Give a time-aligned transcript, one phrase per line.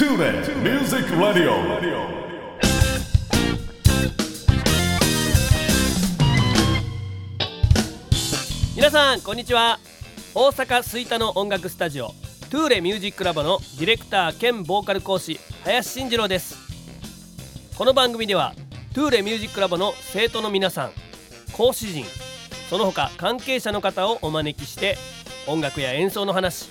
[0.00, 1.52] TuneIn Music Radio.
[8.74, 9.78] 皆さんこんにちは。
[10.34, 12.14] 大阪吹田の音楽スタジオ
[12.50, 16.56] トゥーレミュージックラボのディレクター兼ボーカル講師林慎次郎です。
[17.76, 18.54] この番組では
[18.94, 20.92] トゥーレミュージックラボの生徒の皆さん
[21.52, 22.06] 講師陣
[22.70, 24.96] その他関係者の方をお招きして
[25.46, 26.70] 音楽や演奏の話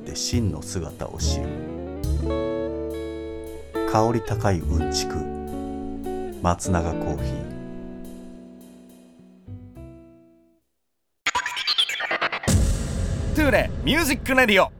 [0.15, 1.45] 真の姿を知る。
[3.91, 5.15] 香り高いうんちく。
[6.41, 7.51] 松永コーヒー。
[13.35, 14.71] トゥーレ Music Radio。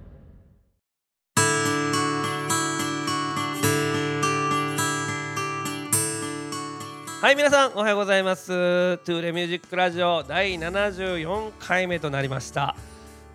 [7.21, 8.47] はい皆さんおはようございます。
[8.47, 12.75] トゥーレミュージックラジオ第74回目となりました、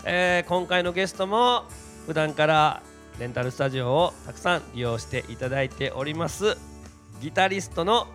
[0.05, 1.65] えー今回のゲストも
[2.07, 2.83] 普段から
[3.19, 6.57] レンタルスタジオをたくさん利用していただいております
[7.21, 8.07] ギタリストの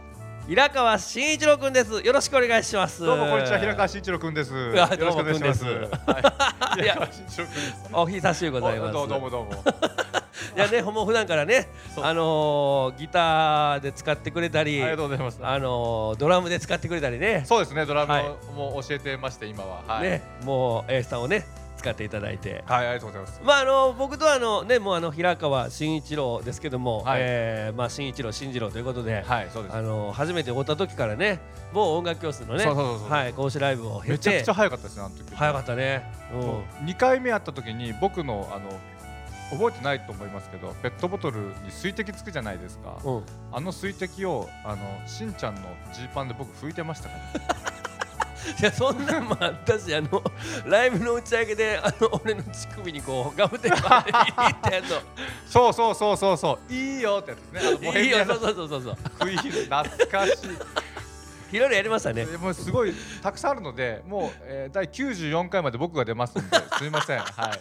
[0.47, 4.53] 平川慎一郎くんですよろしくお願いしますどうもこんにちは平川慎一郎くんです。
[4.53, 5.65] よやろしくお願いします。
[5.65, 7.49] はい、平川慎一郎く。
[7.93, 9.51] お久しぶりございますどうもどうも。
[10.55, 11.67] いやねもう普段からね
[11.97, 15.39] あのーギターで使ってくれたりありがとうございます。
[15.43, 18.23] あのードラムで使ってくれたりねそうですねドラムはい
[18.55, 19.83] も教えてまして今は。
[19.85, 20.09] はい。
[20.09, 21.45] ねもう A さんをね
[21.81, 23.41] 使っていただいてはいありがとうございます。
[23.43, 29.75] まああの僕とはあのねもうあの平川慎一郎ですけども、はいえーまあ慎一郎慎次郎ということで、はいそうです。
[29.75, 31.39] あの初めて会った時からね
[31.73, 35.35] もう音楽教室のねそうそうそうはい講師ライブを経てめちゃくちゃ早かったですねあの時。
[35.35, 36.11] 早かったね。
[36.33, 38.69] うんもう二回目会った時に僕のあの
[39.51, 42.97] 覚えてないと思いますけどペットボトルに水滴つくじゃないですか。
[43.03, 45.61] うんあの水滴をあのしんちゃんの
[45.93, 47.71] ジーパンで僕拭いてましたから。
[48.59, 50.23] いやそんなんもあったしあの
[50.65, 56.73] ライブの打ち上げであの俺の乳首にこうガムテープ貼っていったやつそうそうそうそうそう。
[56.73, 57.69] いいよってやつですね。
[57.69, 58.95] あのボをいいヘミアンのよそうそうそうそうそう。
[59.19, 60.31] 食い入る懐かし
[61.51, 61.55] い。
[61.55, 62.25] いろいろやりましたね。
[62.33, 67.19] えもうすごいたくさんあるので、もう、えー、第94回まで僕が出ますんで、すみません。
[67.19, 67.51] は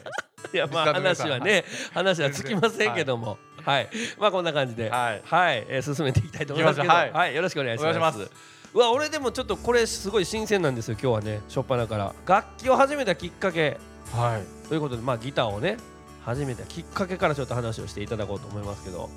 [0.53, 0.57] い。
[0.57, 1.29] いやまあリスナーの皆さん。
[1.29, 3.39] 話はね話はつきませんけども。
[3.65, 3.89] はい。
[4.19, 4.89] まあこんな感じで。
[4.89, 5.61] ははい。
[5.63, 6.93] い、えー進めていきたいと思いますけど。
[6.93, 7.17] 行きましょう。
[7.19, 7.35] はい。
[7.35, 8.31] よろしくお願いしお願いします
[8.73, 13.79] うわ俺でもちょっとこれすごい新鮮なんですよ今日はね初っ端から楽器を始めたきっかけ
[14.13, 14.69] はい。
[14.69, 15.77] ということでまあギターをね
[16.25, 19.09] 始めたきっかけからちょっと話をしていただこうと思いますけど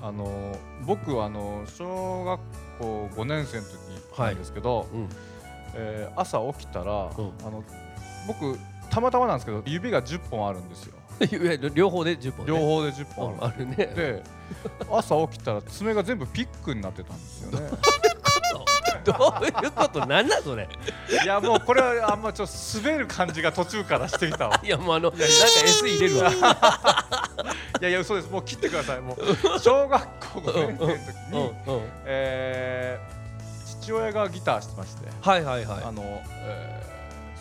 [0.00, 2.40] あのー僕はあのー小学
[2.78, 5.08] 校5年生の時なんですけど、うん
[5.74, 6.90] えー朝起きたら、んあ
[7.50, 7.62] の
[8.26, 8.58] 僕
[8.90, 10.94] たまたまなんですけど指が10本あるんですよ。
[11.74, 13.66] 両方で10本ね両方で10う本ある。
[13.66, 14.22] んあるねで
[14.90, 17.68] 朝起きたら爪が全部ピックになってたんですよね。
[19.12, 20.68] どういうことなんだそれ。
[21.22, 24.60] いやもうこれはあんまちょっと滑る感じが途中からしてきたわ。
[24.64, 26.30] いやもうあのなんか S 入れるわ。
[27.80, 28.30] いやいや嘘です。
[28.30, 29.00] もう切ってください。
[29.00, 30.02] もう小学
[30.32, 31.90] 校5年生の時うんに、うん。
[32.06, 33.18] えー
[33.82, 35.84] 父親がギターしてまして、はいはいはい。
[35.84, 36.02] あの、
[36.44, 36.88] えー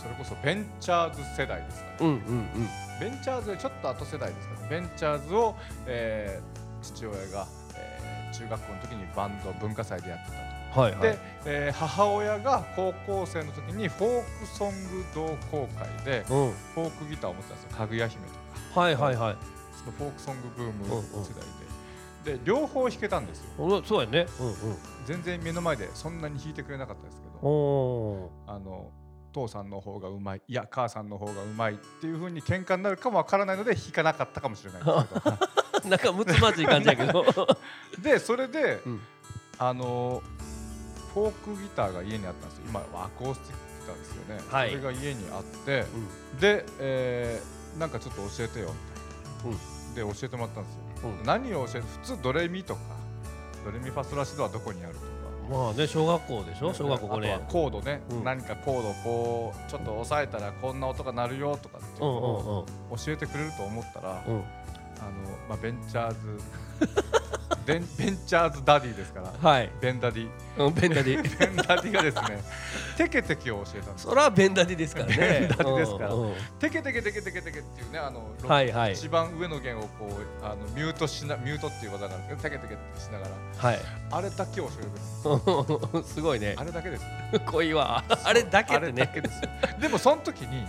[0.01, 2.69] それこそベンチャーズ世代ですかね、うんうんうん。
[3.00, 4.67] ベンチャーズちょっと後世代ですかね。
[4.69, 5.56] ベンチャーズを、
[5.88, 10.44] えー父親が、えー中学校の時にバンド文化祭でやってたと。
[10.72, 11.01] はいはい。
[11.01, 16.25] で、えー母親が高校生の時にフォークソング同好会でうん。
[16.25, 17.78] フォークギターを持ってたんですよ。
[17.78, 18.33] かぐや姫と
[18.73, 18.81] か。
[18.81, 19.35] はいはいはい。
[19.77, 21.44] そのフォークソングブームうんうん世代
[22.25, 23.45] で、で両方弾けたんですよ。
[23.57, 24.27] おそうやね。
[24.39, 24.56] うんうん。
[25.06, 27.47] 全然目の前でそんなに弾いてくれなかったですけど。
[27.47, 28.91] おあの
[29.33, 35.35] 父さんの方がうまいいや母さんの方がうまいっていう風に喧嘩になるかもわからないので弾かなかったかもしれないんですけど。
[35.35, 37.23] ー なんかむつまじい感じやけど。
[38.01, 39.01] でそれで、うん。
[39.59, 40.21] あの
[41.17, 42.65] フォークギターが家にあったんですよ。
[42.67, 44.69] 今はアコースティックギターですよね、はい。
[44.69, 45.85] それが家にあって、
[46.39, 48.73] で、えーなんかちょっと教えてよ
[49.45, 51.25] みたいな、で教えてもらったんですよ、うん。
[51.25, 52.81] 何を教えて普通ドレミとか
[53.65, 55.07] ドレミファソラシドはどこにあるとか。
[55.49, 56.73] まあね小学校でしょ？
[56.73, 58.23] 小学校5あとは年コードね、うん。
[58.23, 62.65] 何かコードをこうちょっと押さえたらこんな音が鳴るよとかって教
[63.09, 64.43] えてくれると思ったら、うん
[64.99, 66.17] あのまあ、ベンチャーズ
[67.65, 69.69] ベンベンチャーズダディですからはい。
[69.81, 70.29] ベンダディ。
[70.57, 71.21] うんベンダディ。
[71.39, 72.41] ベンダディがですね
[72.95, 75.17] テケテケを教えたんですそれはベンダディですからね。
[75.17, 76.13] ベンダディですから。
[76.13, 76.35] うんうん。
[76.59, 79.88] テケテケテケテケテケっていうねあの、はいはい一番上の弦をこ
[80.41, 83.79] うあのミュートしなミュートっていう技があるんですけどテケテケってしながらはい
[84.11, 87.03] あれだけを教えるんですすごいねあれだけです
[87.45, 89.11] 濃いわあれだけあでね
[89.79, 90.65] でもその時に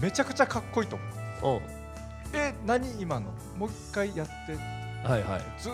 [0.00, 0.98] めちゃくちゃかっこいいと
[1.42, 1.79] 思ううん
[2.34, 3.32] え何今の？
[3.56, 4.54] もう一回やって。
[5.06, 5.42] はいはい。
[5.58, 5.72] ずっ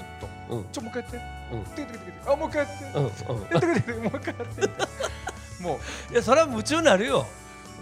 [0.48, 0.64] と、うん。
[0.70, 1.20] ちょもう一回やって、
[1.52, 1.64] うん。
[1.64, 3.42] テケテケテケテケあもう一回やって、うんうん。
[3.42, 5.62] やってくれてもう一回やって。
[5.62, 5.80] も
[6.10, 6.12] う。
[6.12, 7.26] いやそれは夢中になるよ。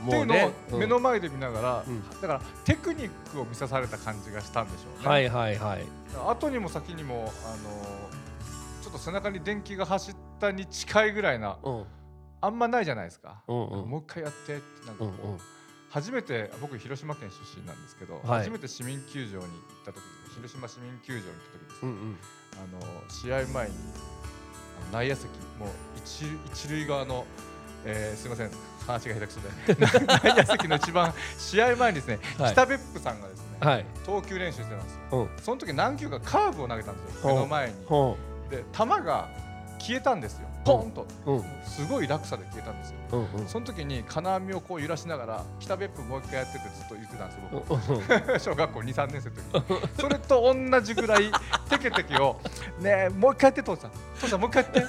[0.07, 2.11] っていうのもうねを目の前で見ながら、うん。
[2.11, 5.85] だからテクニックを見さされた感じがしたんでしょうね、はいはいはい。
[6.29, 7.71] 後にも先にもあの
[8.83, 11.85] ちょっと背中に電気が走ったに近いぐらいなうん。
[12.41, 13.89] あんまないじゃないですか、うんうん。
[13.89, 15.39] もう一回やってってなんかこう、うんうん
[15.95, 18.41] 初めて僕広島県出身なんですけど、はい。
[18.41, 19.43] 初めて市民球場に行っ
[19.85, 20.03] た時
[20.35, 22.19] 広島市民球場に行った時ですね、うんうん。
[22.59, 23.75] あの試合前に
[24.93, 27.25] 内野席もう一一塁側の、
[27.85, 28.51] えーすみません。
[28.85, 30.07] 話が下手くそで。
[30.35, 32.53] 内野席の一番試合前にですね、はい。
[32.53, 33.87] 北別府さんがですね、はい。
[34.05, 35.01] 投球練習してたんですよ。
[35.13, 35.29] うん。
[35.41, 37.29] その時何球かカーブを投げたんですよ。
[37.29, 37.85] 目の前に。
[37.87, 38.19] ほ
[38.51, 39.29] で球が
[39.79, 41.07] 消えたんですよポンと。
[41.65, 42.97] すごい落差で消えたんですよ。
[43.13, 43.47] うんうん。
[43.49, 51.31] その時に金網をこう揺らしながら北別府もう一回やってってずっと言ってたんですよ 小学校23年生の時それと同じぐらい
[51.69, 52.41] テケテケを
[52.81, 53.91] 「ねえもう一回やって父さん。
[54.19, 54.85] 父さんもう一回やって。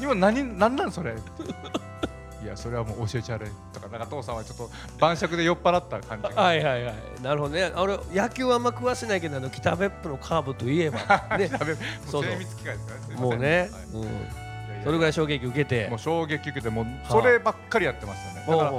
[0.00, 1.42] 今何何なんそれ」って
[2.42, 3.46] いやそれはもう教えちゃれ。
[3.72, 6.34] とかなんか父さんはちょっと晩酌で酔っ払った感じ。
[6.34, 6.94] が、はいはいはい。
[7.22, 7.70] なるほどね。
[7.76, 10.98] 俺野球はあんま詳しないけどあの北別府のカーブといえば。
[11.36, 11.48] ね。
[11.48, 13.20] 北別府精密機械ですからね。
[13.20, 13.68] もうね、はい。
[13.92, 14.49] うん、
[14.84, 15.88] それぐらい衝撃受けて。
[15.88, 18.46] もう衝撃受けてもうそればっかりやってましたね。
[18.46, 18.72] だから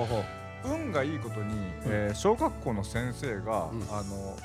[0.64, 1.56] 運がいいことに、
[1.86, 3.84] えー小学校の先生が、うん。
[3.92, 4.38] あの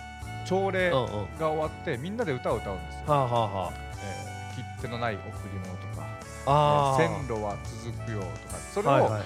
[0.47, 0.97] 朝礼が
[1.41, 5.23] 終わってみんなで歌を歌うんですよ、はあはあはえー切手のない贈
[5.53, 5.87] り物と
[6.47, 9.21] か線路は続くよとかそれを、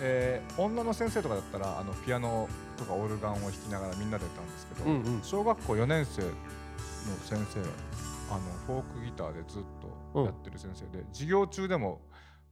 [0.00, 6.28] えー女の先生とかだったらあのピアノとかオルガンを弾きながらみんなで歌うんですけど、小学校4年生の
[7.22, 7.60] 先生
[8.34, 9.83] あのフォークギターでずっと
[10.14, 12.00] やってる先生で、授業中でも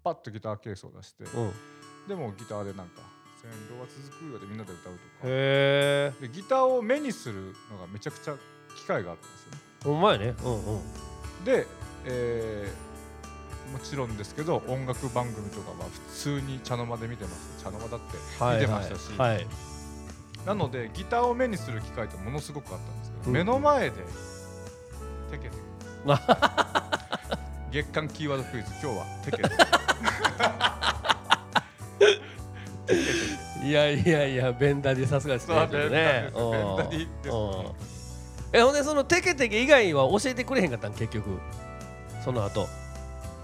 [0.02, 1.52] パッとギターケースを出して、うん。
[2.08, 3.02] でもギターでなんか
[3.40, 5.04] 「線路は続くよ」でみんなで歌うとか。
[5.24, 6.20] へえ。
[6.20, 8.34] でギターを目にするのがめちゃくちゃ
[8.76, 9.58] 機会があるんですよね。
[9.84, 10.34] ほんまやね。
[10.44, 11.44] うんうん。
[11.44, 11.66] で、
[12.04, 12.92] えー
[13.72, 17.64] もちろんですけど音楽番組とかは普通に茶の間で見てます。
[17.64, 19.18] 茶の間だってはい見てましたし。
[19.18, 19.46] はいはい。
[20.44, 23.32] なのでギターを目にする機会ってものすごくあったんですけど、うん。
[23.32, 23.96] 目の前で
[25.30, 25.50] テケテケ
[27.72, 29.42] 月間キーワードクイズ今日はテケ
[33.66, 35.54] いやいやいやベンダディさすがですね。
[35.54, 38.20] ベンダディです。
[38.52, 40.92] えほんでそのテケテケ以外は教えてくれへんかったん？
[40.92, 41.38] 結局。
[42.22, 42.68] その後。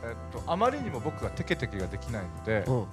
[0.02, 2.86] えっとあまりにも僕がテケテケができないので、うん。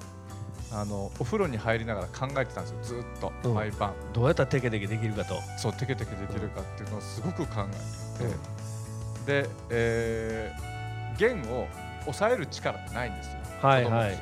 [0.72, 3.02] あのお風呂に入りながら考えてたんですよ。
[3.02, 3.56] ずっと、うん。
[3.56, 3.94] 毎晩。
[4.14, 5.42] どうやったらテケテケできるかと。
[5.58, 10.75] そうテケテケできるかっていうのをすごく考えていて、で、えー
[11.18, 11.68] 弦を
[12.08, 13.34] 押さえる力ってないんですよ。
[13.62, 14.18] はいはい。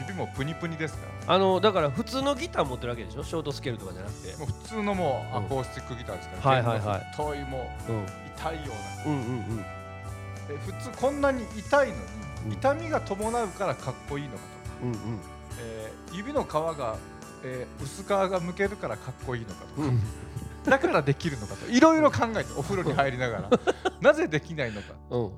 [0.00, 3.24] 指もプニプニですかあのだから普通のギター持ってるわけでしょ？
[3.24, 4.32] ショートスケールとかじゃなくて。
[4.32, 6.98] らもう普通のもうアコースティックギターですから、はいはいは
[7.36, 7.44] い。
[7.44, 8.06] もううん。
[8.36, 8.72] 痛いよ
[9.04, 9.12] うな。
[9.12, 9.56] うんうんうん。
[9.56, 9.64] で
[10.64, 11.94] 普通こんなに痛いの
[12.44, 14.46] うんに痛みが伴うからかっこいいのかとか、
[14.84, 15.20] うん
[15.60, 16.96] えー指の皮が、
[17.42, 20.00] えー薄皮がむけるからかっこいいのかとか、うん。
[20.64, 21.66] だからできるのかと。
[21.70, 23.50] いろいろ考えてお風呂に入りながら。
[24.00, 24.94] なぜできないのか。
[25.10, 25.30] うん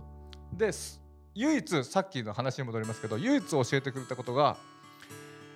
[0.53, 1.00] です。
[1.35, 4.57] 唯一さっきの話に戻りますけど唯一教えてくれたことが、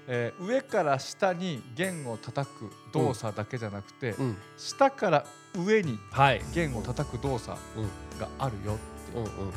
[0.06, 4.37] えー上から下に弦を叩く動作だけじゃなくて、うん。
[4.56, 5.25] 下から
[5.56, 6.42] 上にはい。
[6.54, 7.84] 弦を叩く動作うん。
[8.18, 9.25] があるよっていう。
[9.25, 9.52] うんうんうん。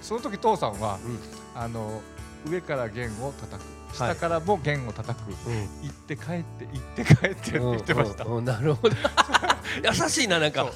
[0.00, 1.18] その時父さんは、うん。
[1.54, 2.00] あの
[2.48, 4.02] 上から弦を叩く。
[4.02, 4.14] はい。
[4.14, 5.34] 下からも弦を叩く、うん。
[5.82, 8.44] 行って帰って行って帰ってって言ってました、うんうんうん。
[8.46, 8.96] なるほど。
[9.84, 10.70] 優しいななんか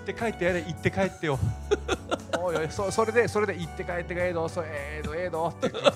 [0.00, 1.38] って帰ってやれ行って帰ってよ。
[2.38, 4.48] おいおいそそれでそれで行って帰ってええの？
[4.48, 5.48] そええのええの？
[5.48, 5.70] って。
[5.70, 5.94] 言っ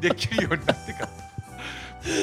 [0.00, 1.08] てできるようになってから。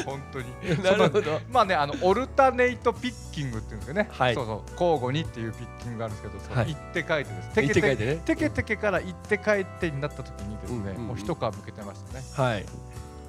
[0.06, 0.46] 本当に。
[0.84, 1.40] なるほど。
[1.52, 4.36] まあねあのオルタネイトピッキングっていうんですよね、はい。
[4.36, 6.74] そうそう交互にっていうピッキングがあるんですけど、はい。
[6.74, 8.16] 行って帰ってです行って帰ってね。
[8.26, 11.08] テケテケから行って帰ってになった時にですね、うんうんうん。
[11.08, 12.24] もう一皮向けてましたね。
[12.36, 12.66] はい。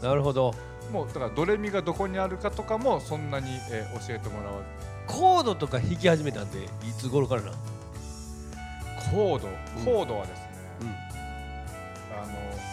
[0.02, 0.54] なるほど。
[0.92, 7.54] もうだからドレミがどこにあるかとかもそんなに、えー教えてもらわずコードとか弾き始めたんていつ頃からなん？
[9.10, 9.48] コード？
[9.84, 10.48] コードはですね、
[10.82, 10.88] うん。
[10.88, 12.32] あの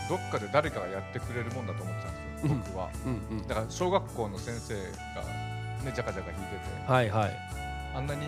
[0.10, 2.62] どっかで誰かがやってくれるもんだと思ってたんですよ、うん。
[2.62, 2.90] 僕は。
[3.06, 3.48] うんうん。
[3.48, 6.92] だから小学校の先生がねジャカジャカ弾いてて。
[6.92, 7.32] はいはい。
[7.96, 8.28] あんなに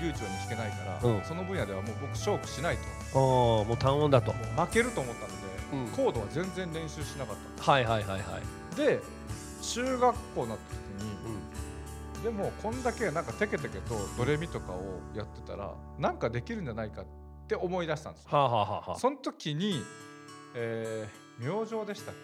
[0.00, 1.22] 流暢に弾けないから、うん。
[1.22, 2.82] その分野ではもう僕勝負しないと。
[3.14, 4.32] ああもう単音だと。
[4.32, 6.04] 負けると思ったので、うん。
[6.04, 8.76] コードは全然練習しなかったはいはいはいはい。
[8.76, 9.00] で
[9.62, 11.38] 中学校になった時に、
[12.24, 17.06] でもこんだけなんかテケテケとドレミとかをやってたらなんかできるんじゃないかっ
[17.46, 18.28] て思い出したんですよ。
[18.30, 19.82] はあはあはあはその時に、
[20.54, 22.14] えー、明星でしたっ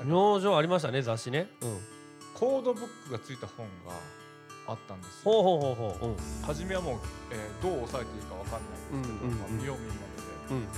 [0.00, 0.08] あけ？
[0.08, 1.48] 明星ありましたね雑誌ね。
[1.60, 1.78] うん。
[2.34, 3.92] コードブックがついた本が
[4.68, 5.32] あったんですよ。
[5.32, 6.08] ほうほうほうほう。
[6.10, 6.16] うん。
[6.46, 6.98] 初めはもう、
[7.32, 9.38] えーどう押さえていいかわかんないんですけど、うんうんうん。
[9.40, 9.98] まあ、見よう見まね
[10.50, 10.62] うん。
[10.62, 10.68] で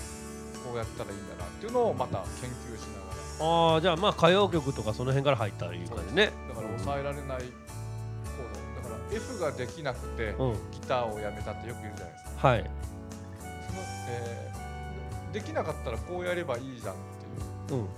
[0.65, 3.21] こうやったらいいんだなっていうのをまた研究しながら。
[3.43, 6.33] ああじゃあまあ歌謡曲とかその辺から入ったいう感じね。
[6.49, 7.80] だから抑えられないコードだから
[9.13, 10.53] F ができなくてうん。
[10.71, 12.49] ギターをやめたってよく言うじゃないですか。
[12.49, 12.59] はい。
[12.61, 14.61] その、えー
[15.33, 16.97] できなかったらこうやればいいじゃんっ
[17.69, 17.85] ていううん。
[17.85, 17.89] の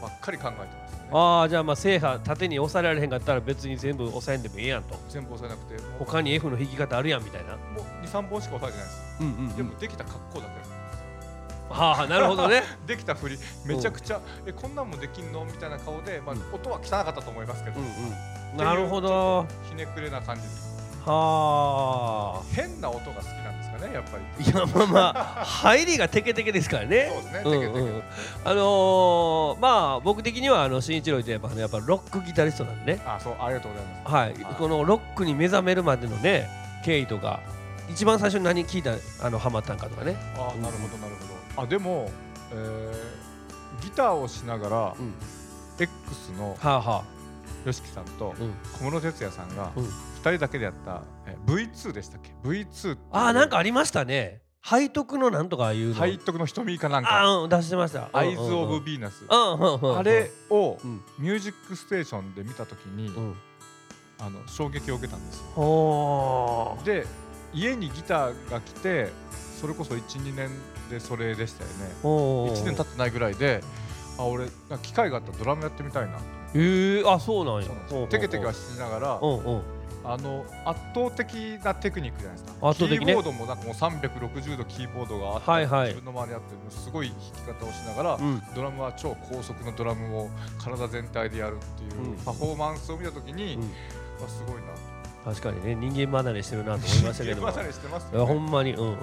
[0.00, 1.08] ばっかり考えてますよね。
[1.12, 4.96] ああじゃあまあ制覇縦に押さえられへんかったら別に全部押さえんでもええやんと。
[5.08, 7.56] 全部押さえなくて他に F の弾き方あるやんみたいな。
[7.56, 9.16] もう23本しか押さえてないです。
[9.20, 12.62] うんうんでもできた格好だけはあなるほどね。
[12.86, 13.38] できた振り。
[13.64, 15.44] めちゃくちゃえこんなんもできんの？
[15.44, 17.92] みたいな顔で、まあうん、音は汚かったと思いますけど、うんうん
[18.56, 19.46] なるほど。
[19.68, 20.64] ひねくれな感じです。
[21.04, 22.42] はあ。
[22.54, 24.44] 変な音が好きなんですかねやっぱり。
[24.44, 27.10] いやまあまあ入りがテケテケですからね。
[27.12, 27.80] そうですね、うんテケテケ。
[27.80, 28.02] うん
[28.44, 33.02] あのー、まあ僕的にはあの新一郎といえばねやっぱロックギタリストなんでね。
[33.04, 34.14] あそうありがとうございます。
[34.14, 34.32] はい。
[34.44, 34.54] はい。
[34.54, 36.48] このロックに目覚めるまでのね
[36.84, 37.40] 経緯とか
[37.90, 38.94] 一番最初に何聞いた
[39.26, 40.16] あのハマったんかとかね。
[40.36, 41.14] あなるほどなる
[41.56, 41.62] ほど。
[41.62, 42.10] あでも、
[42.52, 45.12] えー、ギターをしながら、うん。
[45.76, 47.04] X のはあは
[47.64, 48.34] YOSHIKI さんと
[48.78, 49.84] 小室哲哉さんがうん。
[49.84, 49.88] 2
[50.20, 54.40] 人だけでやった、えー V2 でしたっけ？V2 ってあーなんかありましたね。
[54.66, 56.00] 背徳のなんとかいうの。
[56.00, 57.20] 背徳の瞳かなんか。
[57.22, 58.08] あうん出してました。
[58.12, 61.02] アイズ・オブ・ビビーナスあれをうん。
[61.18, 63.34] ミュージックステーションで見たときに、うん。
[64.18, 66.78] あの衝撃を受けたんですよ。
[66.84, 67.06] で
[67.52, 69.10] 家にギターが来て
[69.60, 70.50] それこそ12年
[70.90, 71.94] でそれでしたよね。
[72.02, 72.52] ほー。
[72.52, 73.62] 1年経ってないぐらいで
[74.18, 74.46] あ俺
[74.82, 76.18] 機会があったらドラムやってみたいな。
[76.54, 77.68] えー、あそうなんや。
[78.08, 79.62] テケテケはしながらうんうん。
[80.06, 82.68] あの圧倒的なテクニックじゃないですか。
[82.68, 83.06] 圧倒的ね。
[83.06, 85.88] キーボードもなんかもう360度キーボードがあって、はいはい。
[85.88, 88.42] 自分の周りにあってすごい弾き方をしながら、うん。
[88.54, 90.30] ドラムは超高速のドラムを
[90.62, 92.16] 体全体でやるっていう、うん。
[92.18, 93.62] パフォーマンスを見た時に、うん。
[93.62, 94.62] あすごいな
[95.24, 98.96] 確かにね人間離れしてるなと思いましたけど離れしてますね、ほんまにうんうん。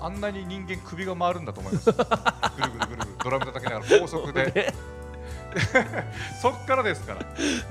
[0.00, 1.90] あんなに人間首が回るんだと思います。
[1.92, 2.89] ぐるぐる
[3.22, 4.46] ドラム叩きながら高速で。
[4.52, 4.74] ね。
[6.40, 7.20] そっからですから。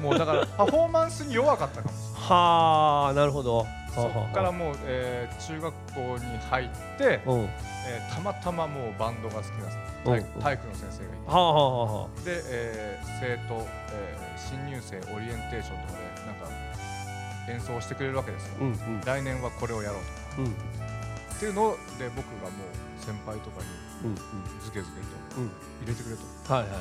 [0.02, 1.96] もうだからパフォーマンスに弱かったかも。
[1.96, 3.66] しれないはあなるほど
[3.96, 7.44] そっからもう、えー中学校に入って、うん。
[7.44, 7.50] は
[7.88, 10.22] えーたまたまもうバンドが好きなうん。
[10.22, 11.24] 体育体育の先生がいて。
[11.28, 12.20] あはあはあはあ。
[12.26, 16.48] で、えー生徒、えー新入生オリエンテーションとかでなんか
[17.50, 19.02] 演奏してくれるわけですよ、うんうん。
[19.06, 20.48] 来年はこれをやろうとうん。
[20.48, 20.52] っ
[21.40, 23.62] ていうので僕がもう先輩とか
[24.04, 24.16] にうん
[24.64, 26.16] ズケズケとうん入れてくれ
[26.48, 26.72] と、はいはい。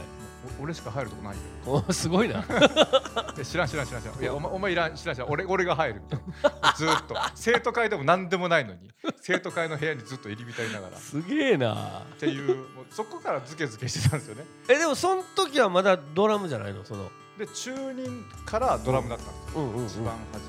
[0.61, 1.83] お俺しか入るとこないよ。
[1.89, 2.43] おすごいな。
[3.37, 4.21] で知らん知らん知らん知らん。
[4.21, 5.31] いやお前お前いらん知らん知らん。
[5.31, 6.21] 俺俺が入るみたい
[6.63, 6.73] な。
[6.77, 7.17] ずーっと。
[7.35, 10.97] 生徒会でも何でもないのに生徒会の部屋にずっと入り浸りながら。
[10.97, 12.03] っすげえな。
[12.19, 14.45] ていうもうそこからズケズケしてたんですよね。
[14.69, 16.85] えでもその時はまだドラムじゃないの？
[16.85, 17.11] その。
[17.37, 19.87] で中2からドラムだったんですよ、うんうんうん。
[19.87, 20.43] 一番初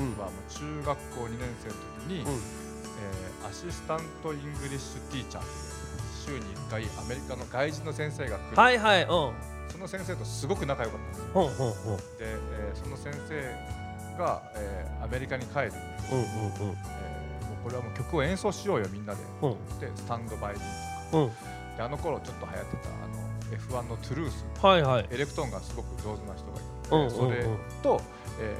[0.00, 0.24] めは。
[0.26, 1.74] もう中学校2年生の
[2.08, 2.32] 時に、うん。
[2.32, 5.75] えー Assistant English Teacher っていう
[6.26, 9.08] 週に1回アメリカの外人の先生が来る、はいはいうん。
[9.70, 11.26] その先生とすごく仲良かったんですよ。
[11.32, 11.96] ほんほんほん。
[11.96, 15.72] で、えーその先生が、えーアメリカに帰る、
[16.10, 16.76] うんうんうん。
[16.76, 19.20] えーもうこれはもう曲を演奏しようよみんなで。
[19.42, 19.78] うん。
[19.80, 21.30] で Stand By Me うん。
[21.76, 24.44] であの頃ちょっと流行ってたあの F1 のトゥルース。
[24.62, 25.06] はいはい。
[25.10, 27.10] エレクトーンがすごく上手な人がいて、うんうんうん。
[27.10, 27.44] それ
[27.82, 28.00] と、
[28.40, 28.54] え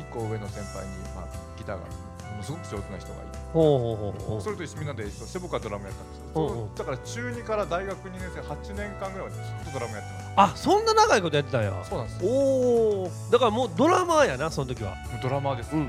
[0.00, 1.26] 1個上の先輩に、まあ、
[1.58, 1.82] ギターが
[2.30, 11.72] ものすごく上手な人がいてそれと一緒みんなで一緒して僕はドラムやったんですよ、だから中2から大学2年生8年間ぐらいまでずっとドラムやってあそんな長いことやってたんや。
[11.88, 12.24] そうなんです。
[12.24, 14.96] よおおだからもうドラマーやなその時は。
[15.22, 15.88] ドラマーです、うんうん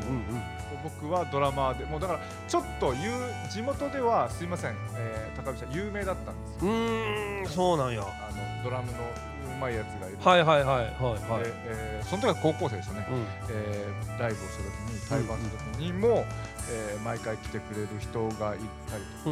[0.84, 3.13] 僕はドラマーでもうだからちょっと言う
[3.50, 6.72] 地元ではすいません、えー高見さん有名だったんですよ。
[6.72, 8.01] うんうーんそうなんや。
[8.01, 10.17] はあのドラムのうまいやつがいる。
[10.17, 10.86] いはいはいはい
[11.31, 11.43] はい。
[11.43, 13.25] で、えーその時は高校生ですよね、うん。
[13.50, 16.25] えーライブをした時に対バンした時にも、
[16.69, 18.65] えー毎回来てくれる人がいたりとか
[19.24, 19.29] す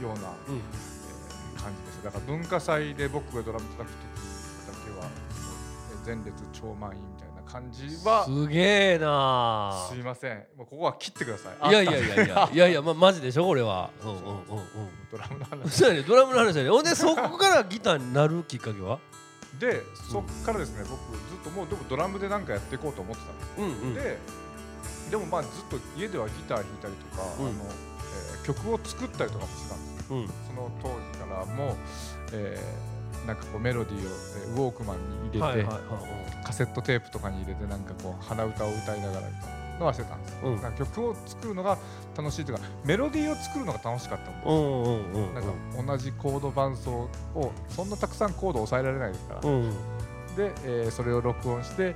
[0.00, 0.54] るような、うん。
[0.54, 2.02] うんえー感じです。
[2.04, 4.02] だから文化祭で僕がドラム叩く時
[4.66, 5.08] だけは
[6.04, 10.38] 前列超満員みたいな感じはすげえなすいません。
[10.56, 11.70] もうここは切ってください。
[11.70, 12.50] いやいやいやいや。
[12.52, 13.90] いやいやまマジでしょこれは。
[14.02, 14.40] うんうんうんうん。
[15.10, 15.70] ドラムの話。
[15.70, 18.98] そうやねドラムの話やねほんでそこからギターになるきっかけは？
[19.60, 23.94] でそっからですね僕ずっともうでもドラムでなんかやっていこうと思ってたんですうんうん。
[23.94, 24.18] で
[25.10, 27.46] でもまあずっと家ではギター弾いたりとか、うん。
[27.46, 30.16] あのえー曲を作ったりとかもしてたんですよ。
[30.16, 30.26] うん。
[30.26, 31.76] その当時からも、
[32.32, 34.98] えーなんかこうメロディーを、えーウォークマン
[35.32, 35.68] に入れて、
[36.44, 40.56] カセットテープとかに入れてなんかこう鼻歌を歌いながらみたいなのはしてたんですよ、うん。
[40.56, 41.78] だから曲を作るのが
[42.16, 45.34] 楽しいというかメロディーを作るのが楽しかったんですうんうんうんうん。
[45.34, 45.52] なんか
[45.86, 49.70] 同じコード伴奏をそんなたくさんコードを抑えられないですから、うん。
[50.34, 51.94] で、えーそれを録音して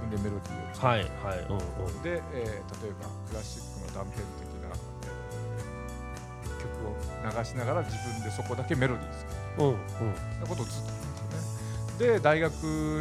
[0.00, 1.38] 自分でメロディーをはいはい。
[1.48, 2.02] うんうん。
[2.02, 4.68] で、えー例えばクラシックの断片的な、
[5.04, 9.24] えー曲を流しながら自分でそこだけメロディー作
[9.58, 9.64] る。
[9.64, 10.40] うんうん。
[10.40, 12.14] なことをずっとやってたんですよね。
[12.14, 12.52] で大学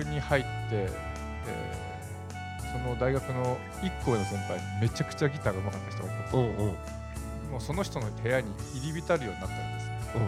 [0.08, 1.88] に入って、えー
[2.70, 6.58] その大学の1個上の先輩めちゃくちゃギターが上手かった人がいたうんうん。
[7.50, 10.22] もうその人の部屋に入り浸るようになったんですようん。
[10.24, 10.27] も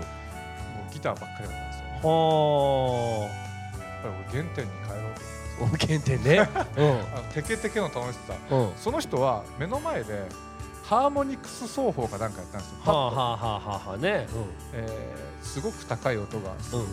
[0.90, 1.86] うギターばっかりだったんですよ。
[1.86, 3.30] やっは
[4.02, 5.20] ぱり俺原点に帰ろうあ
[5.68, 6.40] 原点ね。
[6.54, 8.34] あのテケテケの楽しさ。
[8.52, 8.60] うん。
[8.70, 10.28] うんその人は目の前で
[10.84, 14.28] ハーモニクス奏法かなんかやったんですよ、はあはあはあはあはあね。
[14.74, 16.86] えーすごく高い音がする、うん。
[16.86, 16.88] え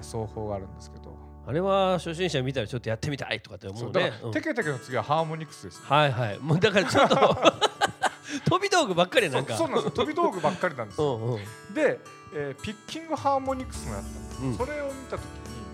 [0.00, 1.16] ー奏法があるんですけど、
[1.46, 4.32] あれは初心者見たらちょっとやってみたいとかって思そうねうん。
[4.32, 6.38] テケテケの次はハーモニクスです、はいはい。
[6.40, 7.16] もうだからちょっと
[8.50, 9.56] 飛び道具ばっかりやなんか。
[9.56, 10.04] そうそうなんですよ。
[10.04, 11.16] 飛び道具ばっかりなんですよ。
[11.16, 11.74] うんうん。
[11.74, 12.00] で、
[12.34, 14.56] えーピッキングハーモニクスもやったんです、うん。
[14.56, 15.20] それを見た時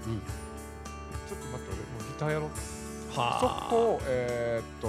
[0.06, 0.22] に、うん
[2.22, 2.50] ターやろう。
[3.14, 4.88] そはこをえーっと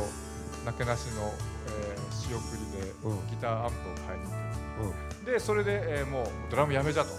[0.66, 1.34] なけなしの、
[1.68, 3.28] えー仕送りでうん。
[3.30, 7.10] ギターアンプを買いに行って、でそれで、えーもうドラムやめじゃと。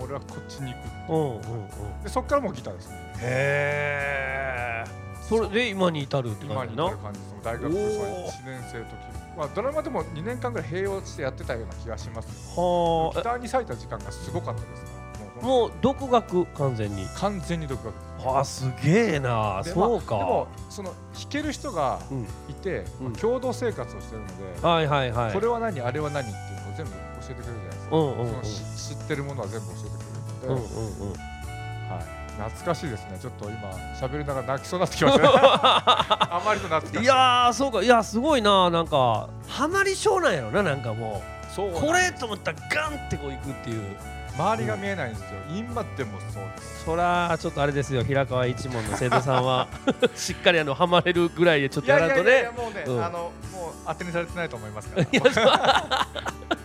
[0.00, 2.02] 俺はこっちに行くうんうんうん。
[2.02, 2.96] でそこからもうギターですね。
[3.20, 7.34] へえそれで今に至るって今に感じな至る感じです。
[7.42, 8.92] 大学おー1年生の時、
[9.36, 12.28] まあ、ドラマでも2年間ぐらい併用してやってたような気がします。
[12.28, 14.84] けどはギターに割いた時間がすごかったです。
[14.84, 14.97] からあ
[15.42, 17.06] もう独学完全に。
[17.16, 17.94] 完全に独学。
[18.38, 19.62] あすげえな。
[19.62, 22.22] でそうか、まあでもその弾ける人がうん。
[22.48, 23.04] いて、うん。
[23.06, 24.26] まあ共同生活をしてるの
[24.60, 25.32] で、はいはいはい。
[25.32, 26.98] これは何あれは何っていうのを全部教
[27.30, 28.28] えてくれるじゃないですか、うんうんうん。
[28.28, 31.12] そのし知ってるものは全部教えてくれるので、うんうんうん。
[31.12, 33.18] はい、懐かしいですね。
[33.20, 33.68] ちょっと今
[34.00, 35.28] 喋りながら泣きそうになってきましたね。
[35.32, 37.04] あまりと懐かしい。
[37.04, 37.82] いやーそうか。
[37.82, 38.70] いやすごいな。
[38.70, 41.22] なんかハマり性なんやろななんかも
[41.54, 43.96] そううこれと思ったらガンってこういくっていう
[44.38, 46.84] 周りが見えないんですよ、今でもそうです。
[46.84, 49.66] そらちょっとあれですよ平川一門の生徒さんは。
[50.14, 52.48] しっかりあのハマれるぐらいでちょっとやらんとね。
[52.56, 53.04] もうね、うん。
[53.04, 56.06] あのもう当てにされてないと思いますから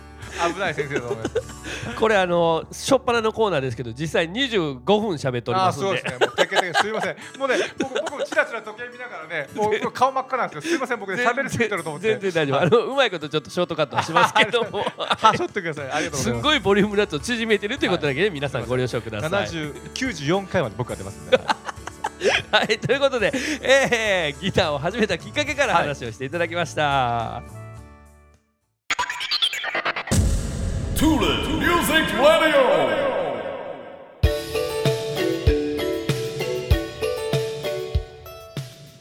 [0.52, 1.54] 危ない先生だと思います。
[1.98, 5.86] これあの初っ端のコーナーですけど実際25分喋っておりますんで。
[5.86, 6.06] そうです。
[6.06, 7.16] ねもうテケテケすいません。
[7.38, 12.08] もうね僕僕もチラチラ時計見ながらねもう僕顔真っ赤なんですよすいません僕ね喋りすぎてると思って。
[12.18, 14.64] 全然大丈夫、あのうまいことちょっとショートカットはしますけど。
[14.64, 19.30] もはしょってくださいありがとうございますごいボリュームのやつを縮めてるということだけで、皆さんご了承ください。
[19.46, 21.40] 70 94回まで僕が出ますんで。
[22.50, 27.63] はい、ということで、えー、ギターを始めたきっかけからはい話をしていただきました。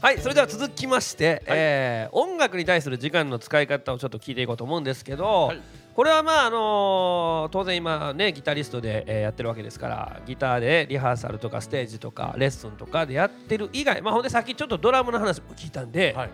[0.01, 5.61] はい、それでは続きまして、えー音楽に対する時間の使い方をちょっと聞いていこうと思うんですけど、はい。
[5.95, 16.29] これはまああのー当然今ねギタリストで、えーやってるわけですからギターでリハーサルとかステージとかレッスンとかでやってる以外まあほんでさっきちょっとドラムの話も聞いたんで、はい。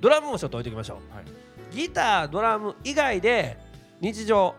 [0.00, 1.24] ドラムもちょっと置いておきましょう、はい。
[1.74, 3.58] ギタードラム以外で
[4.00, 4.54] 日常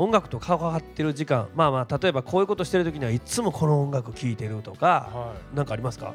[0.00, 5.56] 音楽と関わってる時間まあまあ例えばこういうことしてる時にはいつもこの音楽聴いてるとかはい。
[5.56, 6.14] なんかありますか？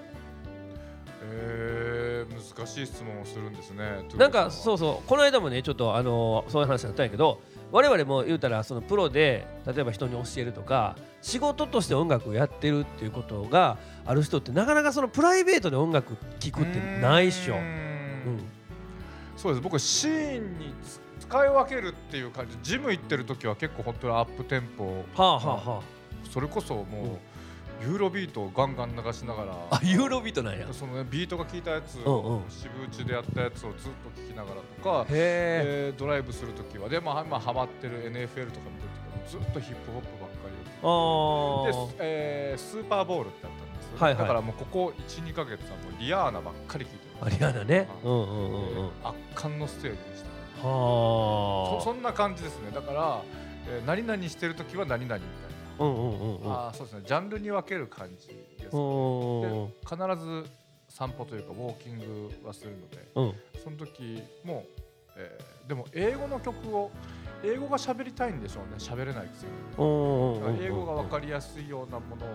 [1.22, 5.08] えー、難しい質問をするんですねなんかそうそう。
[5.08, 17.56] この間もねちょっとあのそういう話だったんやけど我々も言うたらそのプロで例えば人に教えるとか仕事として音楽をやってるっていうことがある人ってなかなかそのプライベートで音楽聴くってないっしょ。
[17.56, 18.40] うん。
[19.36, 19.62] そうです。
[19.62, 22.58] 僕シーンにつ使い分けるっていう感じ。
[22.62, 24.86] ジム行ってる時は結構本当にアップテンポ。
[24.86, 25.82] はあはあは
[26.32, 27.20] それこそも
[27.82, 29.52] う、ユーロビートをガンガン流しながら。
[29.72, 29.76] あ。
[29.78, 30.68] あユーロビートなんや。
[30.72, 32.50] そのねビートが効いたやつうんをうん。
[32.50, 35.64] 渋打ちでやったやつをずっと聴きながらとか、へえ。
[35.90, 36.90] えードライブする時は。
[36.90, 38.90] でまあ今ハマってる NFL とか見てる。
[39.30, 40.56] 時はずっとヒップホップばっかり。
[40.84, 44.22] あで、えースーパーボールってあったんですよ、はいはい。
[44.22, 47.30] だからもうここ12か月はもうリアーナばっかり聴いてあ。
[47.30, 47.78] るあリアナね。
[47.78, 48.12] はいうん。
[48.12, 48.88] うんうんうん。
[49.04, 50.30] 圧巻のステージでした。
[50.30, 52.72] ねはそそんな感じですね。
[52.74, 53.22] だから、
[53.68, 55.30] えー何々してる時は何々みたい
[55.80, 55.84] あ。
[55.84, 56.44] うんうんうんうん。
[56.48, 57.04] な、あーそうですね。
[57.06, 58.80] ジャンルに分ける感じです、う
[59.40, 60.46] んで必ず
[60.90, 63.34] 散歩というかウォーキングはするのでうん。
[63.64, 64.64] その時も、
[65.18, 66.92] えーでも英語の曲を
[67.44, 68.76] 英語が喋りたいんでしょうね。
[68.78, 70.64] 喋れないですよねうんうんうんうん。
[70.64, 72.30] 英語が分かりやすいようなものを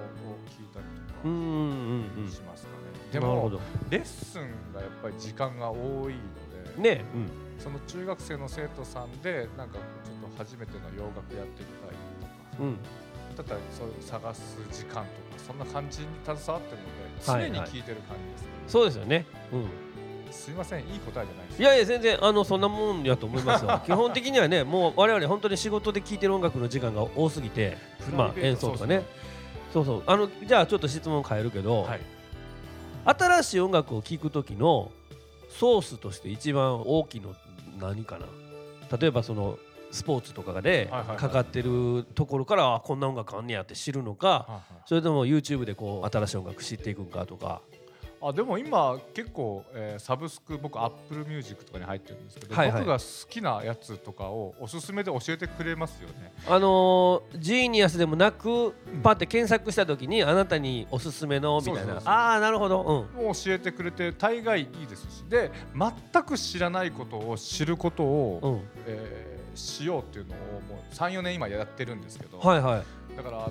[0.48, 2.76] 聞いたりとかしますかね、
[3.12, 3.50] でも
[3.88, 5.76] レッスンがやっぱり時間が多
[6.10, 9.80] いので、ねうんその中学生の生徒さんでなんかちょ
[10.28, 11.90] っと初めての洋楽やってみたい
[12.50, 12.76] とか、うん。
[13.36, 15.04] だったらそういう探す時間とか
[15.46, 17.52] そんな感じに携わってるのではいはい。
[17.52, 19.26] 常に聞いてる感じですね、そうですよね。
[19.52, 19.68] うん。
[20.32, 21.62] すいませんいい答えじゃないです。
[21.62, 23.80] いやいや全然あのそんなもんやと思いますよ。
[23.84, 27.76] 基本的にはねもう我々本当に仕事で聴いてる音楽の時間が多すぎて
[28.16, 29.04] まあ演奏とかね。
[29.72, 30.02] そうそう。
[30.06, 32.00] あのじゃあちょっと質問変えるけど、はい。
[33.04, 34.92] 新しい音楽を聴く時の
[35.50, 37.34] ソースとして一番大きいの
[37.80, 38.26] 何かな。
[38.96, 39.58] 例えばその
[39.90, 47.60] スポーツとかでかかってるところからあこんな音楽あんねやって知るのかそれとも YouTube でこう新しい音楽知っていくんかとか
[48.22, 52.80] あでも今結構、えーサブスク僕 Apple Music とかに入ってるんですけど、はいはい。
[52.80, 56.32] 僕が好きなやつとかをおすすめで教えてくれますよね。
[56.46, 62.00] あのージーニアスでもなくパって検索した時にあなたにおすすめのみたいな。
[62.04, 62.82] ああなるほど。
[63.14, 65.24] もう教えてくれて大概いいですし。
[65.28, 68.52] で全く知らないことを知ることを、うん。
[68.52, 70.36] うんえーしようっていうのを
[70.68, 73.16] もう34年今やってるんですけど、はいはい。
[73.16, 73.40] だからあ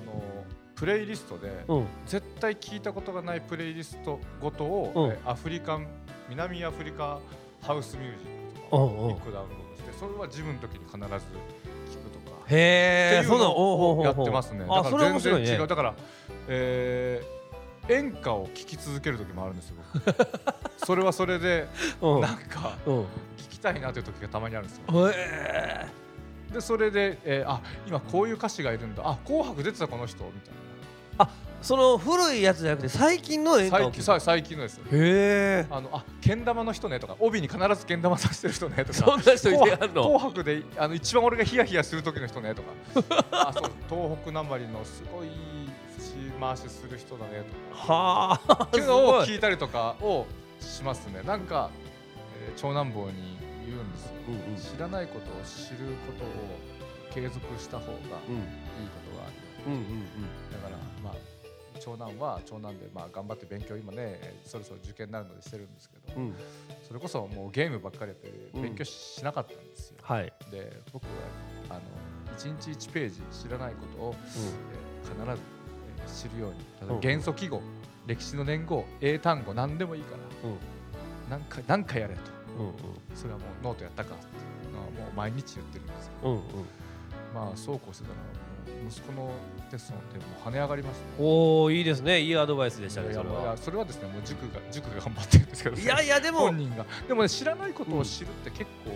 [0.80, 5.86] プレイリストで、うん絶対聞いたことがないプレイリストごとを、うんえーアフリカン
[6.30, 7.18] 南アフリカ
[7.60, 12.36] ハウスミュージックとかうんをうん1個ダウンロードしてそれは自分の時に必ず聞くとか。
[12.48, 13.52] へえっていうの
[13.98, 14.60] をやってますね。
[14.60, 15.66] だかあそれら全面白いね然違う。
[15.68, 15.94] だから、
[16.48, 17.40] えー
[17.88, 19.76] 演歌を聴き続ける時もあるんですよ。
[19.92, 20.16] 僕
[20.86, 21.66] それはそれで
[22.00, 23.06] うんなんかうん聞
[23.50, 25.10] きたいなという時がたまにあるんですよ。
[25.10, 25.86] へ
[26.52, 29.02] でそれで、えーあ今こういう歌詞がいるんだ。
[29.04, 30.22] あ紅白出てたこの人？
[30.24, 30.54] みたい
[31.62, 33.78] その古いやつじゃなくて最近の演な。
[33.80, 34.84] 歌を最最近のですよ。
[34.84, 35.66] へえ。
[35.70, 38.94] あのあけん玉の人ねとか帯に必ずけん玉させてる人ねとか。
[39.04, 40.02] そんな人いての？
[40.04, 43.26] 紅白であの一番俺がヒヤヒヤする時の人ねとか。
[43.30, 45.28] あそう東北なまりのすごい
[45.98, 47.92] 節回しする人だねとか。
[47.92, 50.26] はあっていうのを聞いたりとかを
[50.60, 51.20] しますね。
[51.26, 51.70] なんか、
[52.42, 54.12] えー長男坊に言うんですよ。
[54.28, 54.56] うんうん。
[54.56, 58.08] 知らないことを知ることを継続した方がいいうんこ
[59.12, 59.34] とがある
[59.66, 60.39] うんうんだからまあ
[61.80, 66.26] 長男は長男でまあ頑張って勉強今ねえーそろそろ受験になるのでしてるんですけど、うん。
[66.28, 66.34] うん
[66.86, 70.32] それこそもうゲームばっかりやって勉強しなかったんですよ、はい。
[70.50, 71.08] で僕は
[71.70, 71.80] あの
[72.36, 77.00] 1日1ページ知らないことを、えー必ず、えー知るように例えばうん。
[77.00, 77.62] 元素記号、
[78.06, 80.56] 歴史の年号英単語何でもいいからうん。
[81.30, 82.20] 何回何回やれと。
[82.58, 82.74] うんうん。
[83.14, 86.40] それはもうノートやったかっていうのはもう毎日言ってるんですようんうん。
[87.32, 88.16] まあそうこうしてたら
[88.88, 89.30] 息子の
[89.70, 91.12] テストの点も跳ね上がりましたね。
[91.18, 92.20] おおいいですね。
[92.20, 93.56] いいアドバイスでしたねそれは。
[93.56, 95.76] それはですねもう塾が塾が頑張ってるんですけど。
[95.76, 96.38] ね、いやいや でも。
[96.40, 96.86] 本人が。
[97.06, 98.90] でもね知らないことを知るって結構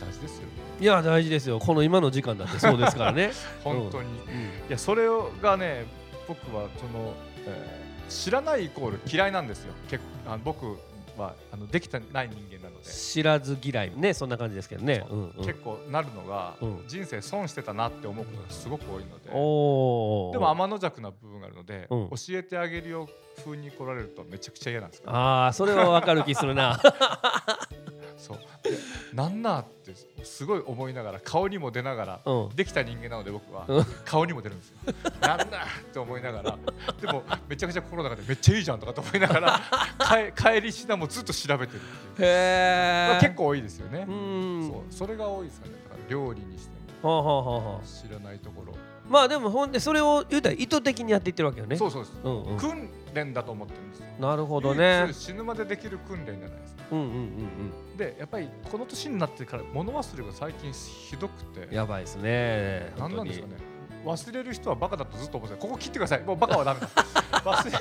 [0.00, 0.48] 大事ですよね、
[0.80, 1.58] いや大事ですよ。
[1.60, 3.30] この今の時間だってそうですからね。
[3.62, 4.70] 本当に、いうん。
[4.70, 5.06] やそれ
[5.40, 5.86] がね
[6.26, 7.14] 僕はその、
[7.46, 9.72] えー知らないイコール嫌いなんですよ。
[9.88, 10.78] 結あの僕
[11.16, 13.92] はあのできてない人間なので、知らず嫌い。
[13.94, 15.04] ねそんな感じですけどね。
[15.08, 15.18] そう。
[15.18, 15.44] うんうん。
[15.44, 16.84] 結構なるのが、うん。
[16.86, 19.28] 人生損してたなって思うことがすごく多いので。
[19.28, 22.08] でも天の弱な部分があるので、うん。
[22.10, 23.08] 教えてあげるよ
[23.44, 25.12] 風に来られるとめちゃくちゃ嫌なんですけど。
[25.12, 26.80] ああそれはわかる気するな
[28.24, 28.38] そう。
[28.62, 28.70] で
[29.12, 32.56] なんなってすごい思いながら顔にも出ながらうん。
[32.56, 33.84] できた人間なので僕はうん。
[34.04, 34.76] 顔にも出るんですよ。
[35.20, 36.58] なんだって思いながら
[37.00, 39.60] でもめちゃくちゃ心の中でめっちゃいいじゃんとかと思いながら
[40.34, 41.82] 帰帰りしなもずっと調べてるっ
[42.16, 44.06] ていう、へえまあ、結構多いですよね。
[44.08, 44.12] う。
[44.12, 44.68] ん。
[44.68, 44.82] そう。
[44.90, 45.74] それが多いですかね。
[45.84, 46.74] だから料理にして
[47.06, 51.76] はあはあはあ知らないところ、あまあでもほんでそれを言うたら意図的にやっていってるわけよね。
[51.76, 52.56] そうそうです、うんうん。
[52.56, 54.00] 訓練だと思ってるんです。
[54.00, 54.06] よ。
[54.18, 55.08] なるほどね。
[55.12, 56.82] 死ぬまでできる訓練じゃないですか。
[56.92, 61.60] うんうんうんでやっぱりこの年になってから物忘れが最近ひどくて。
[61.66, 62.92] うんやばいですね。
[62.98, 63.54] 何なんですかね。
[64.04, 66.88] 忘れる人はバカだとずっと思ってたここ切ってくださいもうバカはダメだ。
[67.40, 67.78] 忘れる。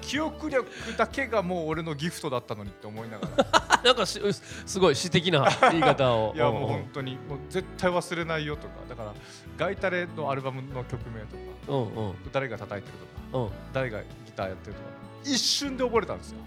[0.00, 3.82] 記憶力だけがもう俺のギフトだったのにって思いながら。
[3.84, 4.20] なんかし
[4.66, 6.32] すごい詩的な言い方を。
[6.36, 6.66] いやもううん。
[6.68, 8.74] 本当にもう絶対忘れないよとか。
[8.88, 9.14] だから
[9.56, 11.42] ガイタレのアルバムの曲名とか。
[11.68, 12.14] うんうん。
[12.32, 12.94] 誰が叩いてる
[13.30, 13.44] とか。
[13.44, 13.50] うん。
[13.72, 14.06] 誰がギ
[14.38, 14.88] ターやってるとか
[15.24, 16.38] 一瞬で覚えれたんですよ。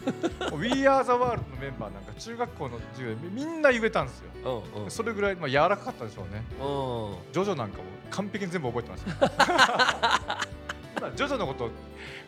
[0.56, 4.30] We Are the World のメンバーなんか中学校の授業でみんな言えたんですよ。
[4.74, 4.90] うんうん。
[4.90, 6.42] それぐらいまあ柔らかかったでしょうね。
[6.58, 6.62] う
[7.28, 7.32] ん。
[7.32, 9.04] ジョジョなんかも完璧に全部覚えてます
[11.16, 11.70] ジョジョのこと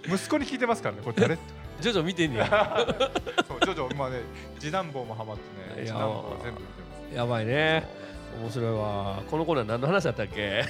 [0.06, 1.18] 息子に聞いてますからねこれ。
[1.22, 1.34] 誰？
[1.34, 1.42] って
[1.80, 2.86] 徐々見てんねや。
[3.48, 4.20] そうジョジョまあね
[4.58, 5.42] 次男坊もハマって
[5.80, 7.14] ね次男坊は全部見てます。
[7.16, 7.88] やばいね
[8.40, 9.22] 面白いわ。
[9.30, 10.64] このコーナー何の話だったっけ？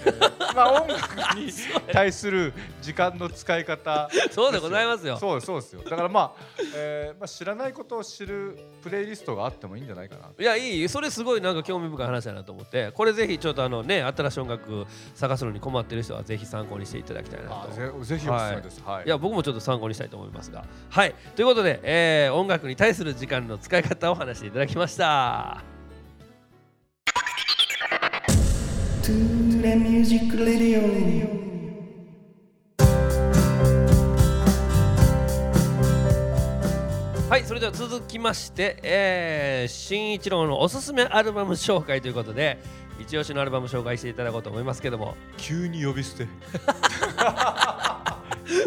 [0.55, 1.51] まあ音楽に
[1.92, 4.11] 対する時間の使い方。
[4.31, 5.16] そうでございますよ。
[5.16, 5.83] そうそうですよ。
[5.83, 6.42] だからまあ、
[6.77, 10.29] えーまあ、知らないことを知るプレイリストがあってもいいんじゃないかな。
[10.38, 10.88] いやいい。
[10.88, 12.92] それすごいなんか興味深い話だなと思って。
[12.92, 18.83] これぜひちょっとあのね新しい音楽探すのに困ってる人はぜひ参考にしていただきたいなあとぜぜひおすすめです。
[18.85, 20.64] はい、いや僕もちょっと参考にしたいと思いますが。
[20.90, 21.14] はい。
[21.37, 25.71] ということで、えー音楽に対する時間の使い方を話していただきました
[37.28, 42.60] はいそれでは続きまして、えー、新一郎のおすすめアルバム紹介ということで
[43.00, 45.16] 一押しのアルバム紹介していただこうと思いますけども。
[45.36, 46.28] 急に呼び捨て。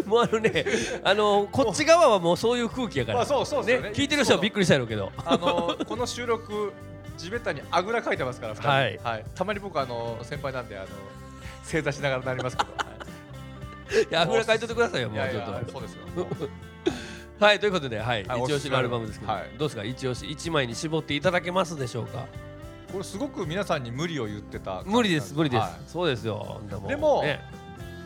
[0.04, 0.66] もうあのね
[1.02, 5.10] あのこっち側はもうそういう空気やから、まあそうそうですよね聞いてる人はびっくりしたやろうけど。
[5.16, 6.74] あのこの収録
[7.16, 8.60] 地べたにあぐらかいてますから二
[8.96, 9.08] 人。
[9.08, 9.24] はい。
[9.34, 10.88] たまに僕あの先輩なんであの
[11.64, 14.06] 正座しながらなりますけど、はい。
[14.10, 15.52] やあぐらかいとってくださいよもいうやいちょっと。
[15.52, 16.00] やそうですよ。
[17.38, 18.24] はいということで、はい。
[18.24, 18.40] はい。
[18.40, 19.50] 一押しのアルバムですけど、はい。
[19.58, 19.84] どうですか？
[19.84, 22.26] 一押し一枚に絞っていただけますでしょうか？
[22.92, 26.60] これすごく皆さんに無理を言ってた無理です無理です、はそうですよ。
[26.88, 27.40] でもね。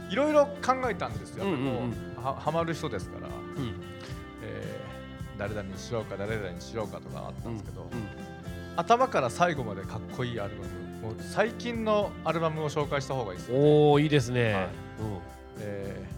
[0.08, 1.58] いいろいろ考えたんですよ、うんうん
[2.16, 2.24] うん。
[2.24, 3.74] ははまる人ですから、うん。
[4.42, 4.90] えー
[5.38, 7.88] 誰々にしようか誰々にしようかとかあったんですけど、うん
[8.76, 10.56] 頭から最後までかっこいいアルバ
[11.02, 14.68] ムもう最近のアルバムを紹介した方がいいですよ、おおいいですね、はい。
[15.60, 16.10] えー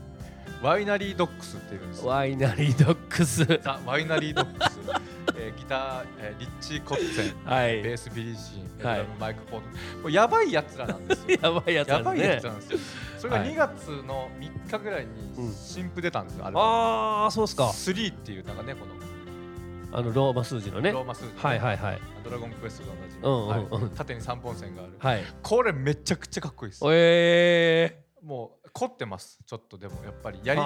[0.63, 2.03] ワイナリードックスっていうんです。
[2.03, 4.79] よワイナリードックスザ・ワイナリードックス、
[5.37, 7.45] えーギター、えーリッチー・コッツェン。
[7.45, 7.83] はい。
[7.83, 8.79] ベース・ビリー・シーン。
[8.79, 9.07] ドはい。
[9.19, 9.67] マイク・ポート。
[10.03, 11.39] もうやばいやつらなんですよ。
[11.43, 11.95] やばいやつね。
[11.95, 12.79] やばいやつなんですよ。
[13.19, 15.49] それがはい2月の3日ぐらいうん。
[15.49, 16.67] に新譜出たんですよ、アルバム。
[16.69, 17.65] ああそうっすか。
[17.65, 18.95] 3っていうなんかねこの
[19.93, 20.91] あのローマ数字のね。
[20.91, 22.01] ローマ数字、はいはいはい。
[22.25, 23.83] ドラゴンクエストと同じ、うんうんうん。
[23.83, 23.91] はい。
[23.91, 25.25] 縦に3本線がある、はい。
[25.43, 26.85] これめちゃくちゃかっこいいです。
[26.87, 28.03] え。
[28.23, 29.39] もう凝ってます。
[29.45, 30.61] ちょっとでもやっぱりー、やり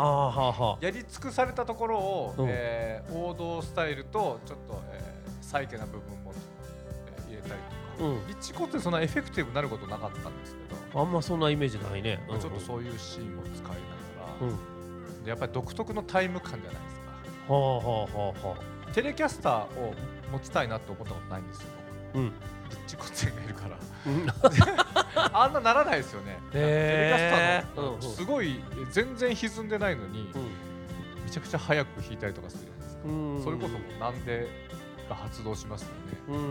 [0.86, 2.46] やり尽くされたところを、うん。
[2.48, 6.32] えー王道スタイルとちょっと、えー、サイケな部分も、
[7.16, 7.54] えー入れたり
[7.98, 8.26] とか、うん。
[8.28, 13.76] リッチコってそんなエフェクティブになることなかったんですけど、あんまそんなイメージないね、まあちょっとうそういうシーンも使いなが
[14.40, 17.00] ら、んうん、やっぱり独特のタイム感じゃないです
[17.48, 17.52] か。
[17.52, 19.94] はあはあはあはあテレキャスターを
[20.32, 21.68] 持ちたいなって思ったことないんですよ。
[22.12, 22.32] 僕うん。
[22.70, 23.78] リッチコッツェンがいるから。
[24.06, 24.26] うん。
[25.32, 26.52] あんなならないですよね、へー。
[26.52, 28.02] テレキャスターの、うんうん。
[28.02, 30.38] すごい全然歪んでないのに、う
[31.24, 33.42] めちゃくちゃ早く弾いたりとかするじゃないですか、ん。
[33.42, 34.48] それこそなんで
[35.08, 35.94] が発動しますよね。
[36.28, 36.34] うん。
[36.34, 36.44] あの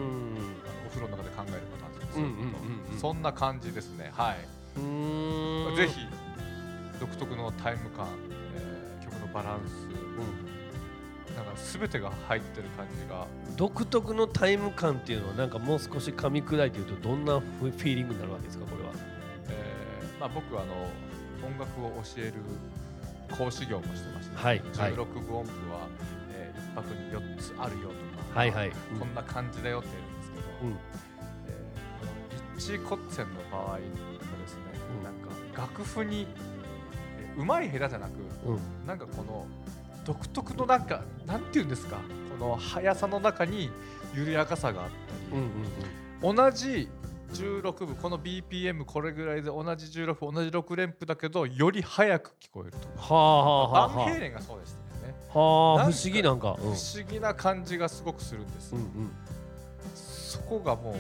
[0.88, 3.00] お風呂の中で考えるパターンですうんうんうんうん。
[3.00, 4.12] そんな感じですね。
[4.16, 6.08] はい、ぜひ
[7.00, 8.08] 独特のタイム感、
[8.56, 9.88] えー曲のバランス
[11.36, 13.28] なんか全てが入ってる感じが。
[13.58, 18.92] 独特のタイム感っていうのはなんかもう少し噛み砕いて言うとどんなフィーリングになるわけですかこれは。
[19.50, 20.74] えーまあ、僕はあの
[21.46, 22.34] 音楽を教える
[23.38, 24.94] 講師業もしてまして、はいはい。
[24.94, 25.88] 16分音符は、
[26.32, 28.72] えー一泊に4つあるよとか、はいはい。
[29.00, 30.78] こんな感じだよって言うんですけど、うん。
[31.48, 33.84] えーリッチー・コッツェンの場合はで
[34.48, 34.62] すね、
[34.98, 35.04] うん。
[35.04, 35.30] なんか
[35.62, 36.28] 楽譜に、
[37.20, 38.12] えー、うまい下手じゃなく
[38.46, 38.60] うん。
[38.88, 39.46] なんかこの
[40.06, 41.98] 独特のなんかなんて言うんですか
[42.40, 43.70] この速さの中に
[44.14, 45.52] 緩やかさがあったり、うんうん
[46.22, 46.90] 同じ
[47.34, 52.78] 16分この BPM これぐらいで同じ16分同じ6連符だけどより早く聞こえると。
[52.88, 56.76] かはあはあはあはバンヘイレンがそうでしたよね、あはあ不思議なんか不思
[57.08, 58.72] 議な感じがすごくするんです。
[58.72, 59.12] よ、うんうん。
[59.94, 61.00] そこがもう本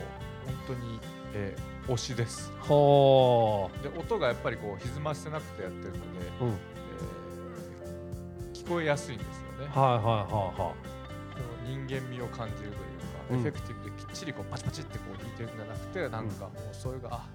[0.67, 0.99] 当に、
[1.33, 2.51] えー推しです。
[2.61, 5.99] はで音がやっぱりこう歪ませなくてやってるので、
[6.41, 6.49] あうん。
[6.49, 6.74] えー
[8.65, 9.27] 聞こえやすいんです
[9.59, 9.71] よね。
[9.73, 10.75] はいはいはいはこ
[11.37, 12.79] の人間味を感じるというか、
[13.31, 13.39] うん。
[13.39, 17.27] エフェクティブできっちりこうパチパチってこう弾いてるんじゃなくてなんかもうそれがあ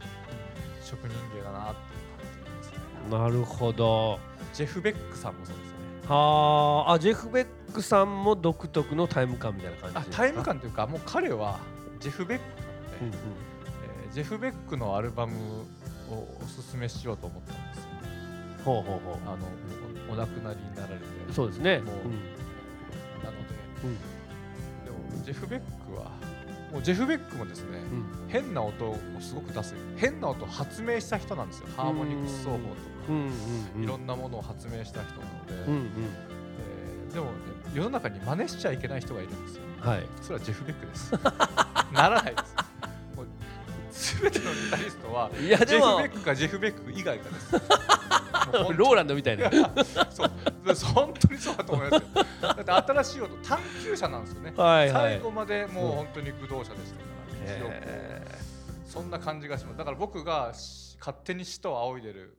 [0.83, 2.27] 職人芸だなっていう感
[2.63, 2.79] じですね。
[3.13, 4.19] あなるほど。
[4.53, 5.79] ジェフ・ベックさんもそうですよね。
[6.09, 10.15] はああジェフ・ベックさんも独特のタイム感みたいな感じですか？
[10.17, 11.61] あタイム感というかもう彼は
[12.01, 12.45] ジェフ・ベック
[13.05, 13.37] なので、うんうん。
[14.05, 15.35] えージェフ・ベックのアルバム
[16.11, 17.91] をおすすめしようと思ったんですよ。
[18.65, 19.39] ほうほうほあの
[20.11, 21.79] おお亡くなりになられてうそうですね。
[21.79, 22.13] もううん。
[23.23, 23.55] なので。
[23.85, 23.99] うん。
[24.85, 26.11] でもジェフ・ベックは
[26.73, 28.29] もうジェフ・ベックもですね、うん。
[28.29, 29.75] 変な音をすごく出す。
[29.97, 31.69] 変な音を発明した人なんですよ。
[31.77, 32.69] ハーモニクス奏法とか、
[33.83, 35.87] いろんなものを発明した人なので、うんうん。
[35.87, 37.33] えーでも、ね、
[37.75, 39.63] 世の中に真似しちゃいけない人がいるんですよ。
[39.81, 40.07] はい。
[40.23, 41.13] それはジェフ・ベックです。
[41.93, 42.55] ならないです。
[43.17, 43.27] もう
[43.91, 47.51] 全てのギタリストはジェフ・ベックかジェフ・ベック以外かです
[48.53, 49.51] ローランドみたいな。
[50.11, 50.31] そう。
[50.95, 52.09] 本当にそうだと思いますよ。
[52.41, 55.13] だって新しい音探求者なんですよね、はいはい。
[55.15, 57.05] 最後までもう本当に駆動者でしたか
[57.53, 57.69] ら、道を。
[57.71, 58.23] こへ
[58.87, 59.79] うそんな感じがします。
[59.79, 62.39] だから僕がし勝手に使徒を仰いでる、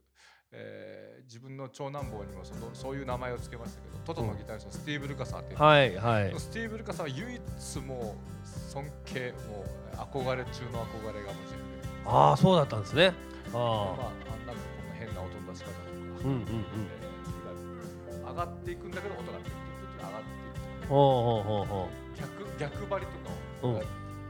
[0.52, 6.34] えー自分の長男坊にもそのそういう名前を付けましたけどトトのギタリストのスティーブ・ルカサーっていう、はいはい。
[6.38, 13.14] スティーブ・ルカサーは唯一もう尊敬もう憧れ中の憧れがもちろんでああそうだったんですね。
[13.54, 14.02] あまあ、あんなこ
[14.36, 14.54] んな
[15.00, 15.72] 変な音の出し方
[16.24, 18.92] うんうんうん上がっていくん。
[18.92, 23.74] だけど音がトゥトゥトゥトゥ上がっていくとかほう逆逆張りとかを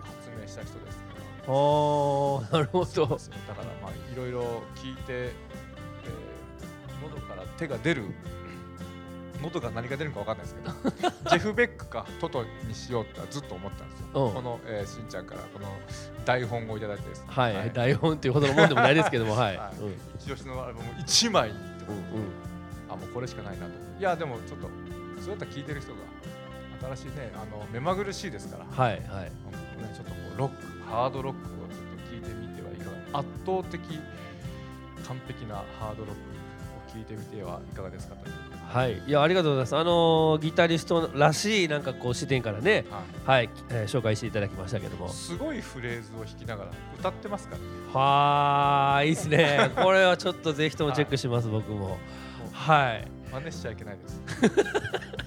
[0.02, 1.14] 発明した人ですか
[1.48, 5.32] ら、うああなるほどそうですよだからまあいろいろ聞いて、えー
[7.04, 8.04] 喉から手が出る
[9.42, 10.38] 喉が何が出るかわかん。
[10.38, 10.72] ないですけど
[11.32, 15.66] ジェフ・ベックかトトにしようってずっと思ったんですよ、うんこの、えーしんちゃんからこの
[16.26, 18.70] 台本をいただいてですねはい、台本っていうほどのもん。
[18.70, 21.56] でもないですけどもはい、はいうん一押しのアルバム1枚に
[22.90, 23.72] あもうこれしかないなと。
[24.00, 24.70] いやでもちょっと
[25.22, 26.00] そうやったら聞いてる人が
[26.96, 29.02] 新しいねあの目まぐるしいですから、はいはい。
[29.02, 29.32] ね、
[29.94, 30.56] ちょっとこうロック
[30.90, 33.82] ハードロックをちょっと聞いてみてはいかが圧倒的
[35.08, 38.34] 完璧なハードロックを聞いてみてはいかがですかという、
[38.74, 39.76] はい、いやありがとうございます。
[39.76, 42.86] あのーギタリストらしいなんかこう視点からね、
[43.26, 49.72] はい、えー紹介していただきましたけども、すごいフレーズを弾きながら歌ってますからねはーいいいですね。
[49.76, 51.98] これはちょっとぜひともチェックします、僕も。
[52.54, 53.08] はい。
[53.32, 54.22] 真似しちゃいけないです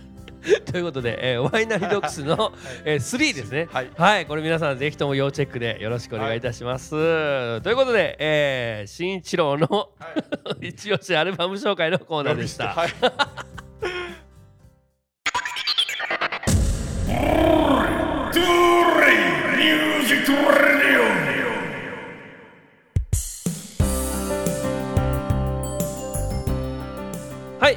[0.71, 2.53] ということで、えーワイナリードックスの、
[2.85, 3.69] えー、3ですね。
[3.73, 6.91] はいはい、これ皆さんぜひとも要チェックでよろしくお願いいたします。
[6.91, 9.67] ということで、えー、新一郎の
[9.99, 10.09] は
[10.61, 12.75] い 一押しアルバム紹介のコーナーでした。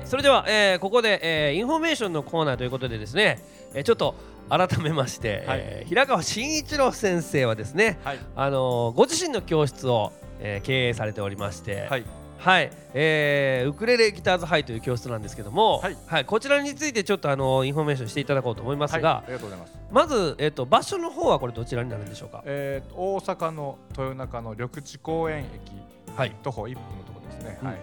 [0.08, 3.40] それでは、えーここで、えーインフォメーションのコーナーということでですね、
[3.74, 4.16] えーちょっと
[4.50, 5.60] 改めまして、はい。
[5.62, 8.20] えー平川慎一郎先生はですね、はい。
[8.36, 12.06] あのーご自身の教室を、えー経営されておりまして、はい。
[12.40, 16.26] はい、えーウクレレギターズハイという教室なんですけども、はい。
[16.26, 19.24] こちらについてちょっとあのーインフォメーションしていただこうと思いますが、はい。
[19.24, 19.74] ありがとうございます。
[19.92, 22.44] まず、えっ、と場所の方はこれどちらになるんでしょうか？
[22.46, 27.68] えーと大阪の豊中の緑地公園駅はい、徒歩1分のところですね、うん。
[27.68, 27.78] はい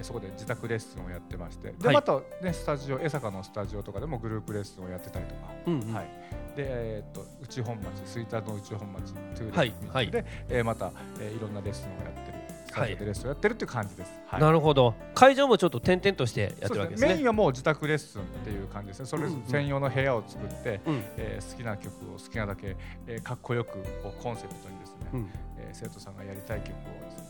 [0.00, 1.72] えーそこで自宅レッスンをやってまして。
[1.72, 1.94] で、はい。
[1.94, 5.92] またねスタジオ江坂のスタジオとかでもグループレッスンをやってたりとか、うんうん。
[5.92, 6.04] はい。
[6.56, 10.10] でえー、と内本町吹田の内本町トゥーレはいはい。
[10.10, 14.40] で、えーまた、えーいろんなレッスンをやってるスタジオでレッスンをやってるっていう感じです、はい。
[14.40, 14.94] なるほど。
[15.14, 17.08] 会場もちょっと点々としてやってるわけですね。
[17.08, 17.14] ね。
[17.14, 19.06] メインはもう自宅レッスンっていう感じですね。
[19.06, 21.02] それうんうん専用の部屋を作って、うん。
[21.16, 25.30] えー好きな曲を好きなだけ、えーかっこよくをコンセプトにですね、うん。
[25.58, 26.72] えー生徒さんがやりたい曲を
[27.16, 27.29] です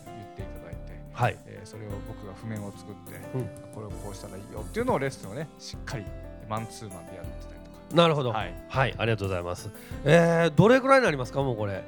[1.13, 1.37] はい。
[1.45, 6.05] えーそれを僕が譜面を作って、うんこれをこうしたらいいよっていうのをレッスンをねしっかり
[6.49, 8.31] マンツーマンでやってたりとかなるほど。
[8.31, 9.69] はいはい、ありがとうございます。
[10.03, 11.83] えー、どれぐらいになりますか、もうこれ。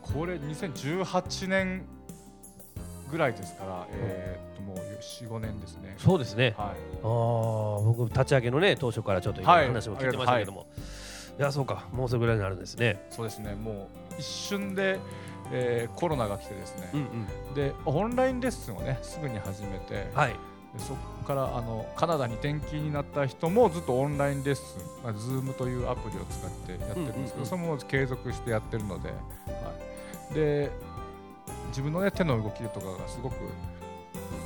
[0.00, 1.84] これ2018年
[3.10, 6.54] ぐらいですから、えーっともう45年ですねそうですね。
[6.56, 10.66] はいああ、僕立ち上げのね、当初からちょっと話も聞いてましたけども。
[11.38, 13.04] い、や、そうか、もうそれぐらいになるんですね。
[13.10, 14.98] そうですねもう一瞬で、
[15.52, 17.02] えーコロナが来てですね、うんう
[17.52, 17.54] ん。
[17.54, 20.30] でオンラインレッスンをねすぐに始めて、はい。
[20.30, 29.14] でそこからあのカナダに転勤になった人もずっとオンラインレッスン、まあ、Zoom というアプリを使ってやってるんですけど、うんうんうんそのまま継続してやってるので,、は
[30.30, 30.70] い、で
[31.68, 33.34] 自分の、ね、手の動きとかがすごく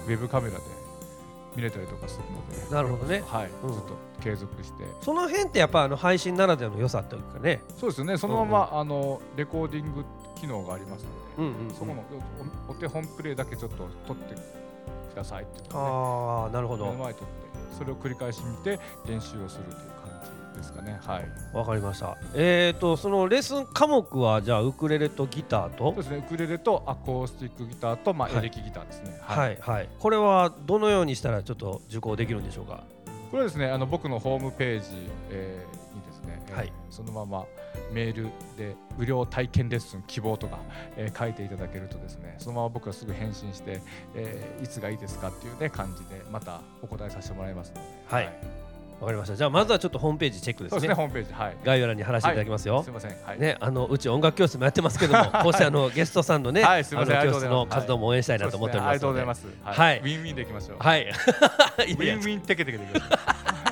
[0.07, 0.61] ウェブカメラで
[1.55, 3.23] 見れたりとかするので、なるほどね。
[3.27, 7.61] はいうんずっと継続してその辺ってやっぱあの配信ならではの良さというかね。
[7.79, 10.05] そうですよねそのまま、あのレコーディング
[10.41, 11.05] 機能があります
[11.39, 12.05] ので、そこの
[12.69, 16.87] おお手本プレイだけちょっと撮ってくださいってねああ、なるほど。
[16.87, 17.35] 目の前に撮って
[17.79, 20.21] それを繰り返し見て練習をするという感
[20.55, 22.17] じですかねはいわかりました。
[22.35, 25.93] えっ、ー、と、そのレッスン科目はじゃあウクレレとギターと？
[25.93, 25.95] そう。
[25.97, 29.89] ですねウクレレとアコースティックギターと、まあはいエレキギターですねはいはい。
[29.99, 32.85] これはどのようにしたらちょっと受講できるんでしょうか？
[33.31, 34.87] これはですねあの僕のホームページ、
[35.31, 35.86] えー
[36.53, 37.45] はいそのまま
[37.93, 40.59] メールで無料体験レッスン希望とか、
[40.97, 43.81] えー書いていただけるとですねそのまま僕はすぐ返信して、
[44.15, 48.33] えーいつがいいですかっていうね感じでまたお答えさせてもらいますのではい
[49.01, 49.37] わかりました。
[49.37, 50.79] じゃあまずはちょっとホームページチェックですね。
[50.79, 52.83] そうですねホームページはい概要欄に貼らせていただきますよ。
[52.83, 59.01] すいませんはい、ね、あのうち音楽教室もやってますけども、こうしてあの ゲストさんのね、はいあの教室の活動も応援したいなと思っておりますので。
[59.01, 59.81] そうですねありがとうございます。
[59.83, 60.77] はいウィンウィンでいきましょう。
[60.79, 61.03] はい。
[61.03, 61.05] い
[62.01, 63.66] ウやィンウィンテケテケでいきましょう。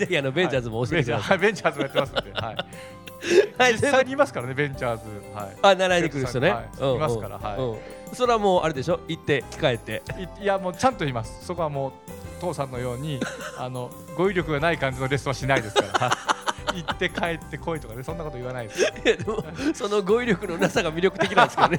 [0.00, 1.28] ぜひあのベンチャーズも教えてください。
[1.30, 2.56] はいベンチャーズもやってますので、はい。
[3.58, 5.02] はい実際にいますからね、ベンチャーズ。
[5.34, 5.56] はい。
[5.60, 6.50] あ、習いに来る人ね。
[6.50, 7.78] はいいますからはいうん
[8.14, 8.98] それはもうあれでしょ？
[9.06, 10.02] 行って着替えて。
[10.40, 11.44] いいや、もうちゃんと言います。
[11.44, 11.92] そこはもう
[12.40, 13.20] 父さんのように、
[13.58, 16.08] あの語彙力がない感じのレッスンはしないですから。
[16.08, 16.16] は
[16.74, 19.44] い行って帰ってこいとかねそんなこと言わないですいやでも
[19.74, 21.78] その語彙力のなさが魅力的なんですけどね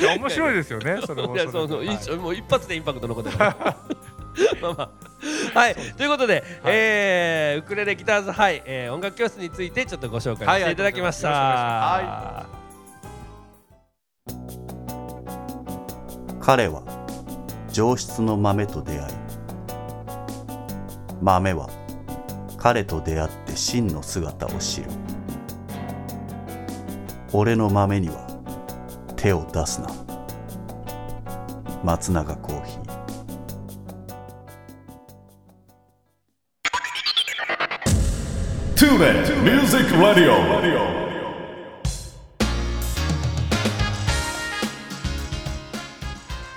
[0.00, 3.76] いや面白いですよねそれもいやそうそう、れでいもう一発でインパクト残ってるから
[4.60, 4.90] まあまあ
[5.54, 11.38] はいということで、えーウクレレギターズハイ、えー音楽教室についてちょっとご紹介していただきました、はい
[12.04, 12.46] あ
[16.40, 16.82] 彼は
[17.70, 19.14] 上質の豆と出会い
[21.20, 21.68] 豆は
[22.58, 24.90] 彼と出会って真の姿を知る。
[27.32, 28.26] 俺の豆には
[29.16, 29.88] 手を出すな。
[31.82, 32.81] 松永コーヒー
[38.92, 40.34] TuneIn Music Radio.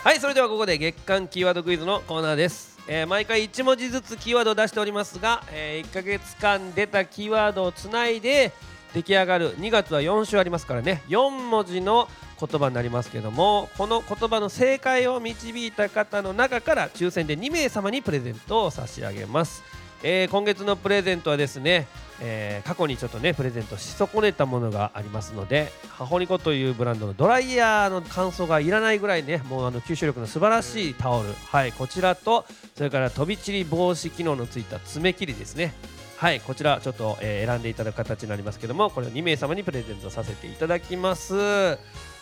[0.03, 8.51] はいそれではここで月間キーワードクイズのコーナーです、えー毎回1文字ずつキーワードを出しておりますが、え1ヶ月間出たキーワードをつないで
[8.93, 19.63] 出来上がる2月は4週ありますからね4文字の言葉になりますけどもこの言葉の正解を導いた方の中から抽選で2名様にプレゼントを差し上げます、
[20.03, 21.87] えー今月のプレゼントはですね、
[22.21, 31.29] えー過去にちょっとねプレゼントし損ねたものがありますのでハホニコというブランドのドライヤーの乾燥がいらないぐらいねもうあの吸収力の素晴らしいタオル。
[31.51, 32.45] はいこちらと
[32.75, 35.73] それから飛び散り防止機能のついた爪切りですね。
[36.17, 41.77] はいこちらちょっと、えー選んでいただく形になりますけどもこれを2名様にプレゼントさせていただきます。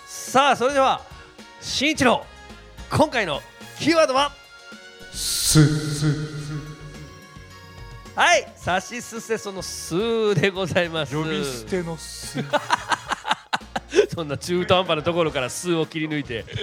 [0.06, 1.02] さあそれでは
[1.62, 2.26] 新一郎
[2.92, 3.40] 今回の
[3.80, 4.32] キーワードは？
[5.14, 6.43] す。
[8.16, 11.16] はい、さしすせそのすでございます。
[11.16, 12.38] 呼び捨てのす
[14.14, 16.46] そんな中途半端なところからすを切り抜いて。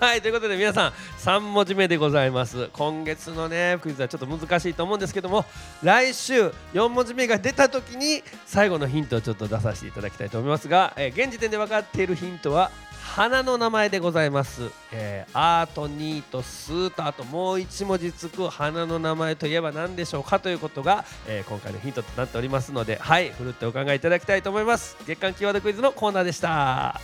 [0.00, 5.44] はいということで皆さん3文字目でございます今月のねクイズはちょっと難しいと思うんですけども
[5.84, 12.72] 来週4文字目が出た時に最後のヒントをちょっと出させていただきたいと思いますが、えー現時点で分かっているヒントは
[13.02, 24.96] 花の名前でございます、えー、アートニートスーとあともう1文字つく花の名前といえば何でしょうかということが、えー今回のヒントとなっておりますのではいふるってお考えいただきたいと思います。
[25.06, 27.00] 月間キーワードクイズのコーナーでした。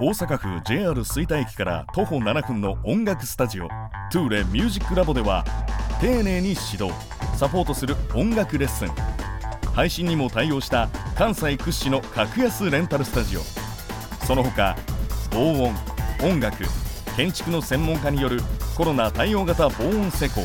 [0.00, 3.68] 大阪府 JR 吹田駅から徒歩7分の音楽スタジオ
[4.10, 5.44] トゥーレミュージックラボでは
[6.00, 6.90] 丁寧に指導
[7.36, 8.88] サポートする音楽レッスン。
[9.74, 13.59] 配信にも対応した関西屈指の格安レンタルスタジオ。
[14.26, 14.76] その他
[15.30, 15.74] 防音
[16.22, 16.64] 音楽
[17.16, 18.40] 建築の専門家による
[18.76, 20.42] コロナ対応型防音施工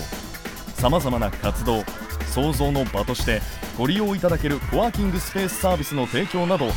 [0.75, 1.83] さまざまな活動
[2.27, 3.41] 創造の場として
[3.77, 6.67] ご利用いただけるコワーキングスペースサービスの提供など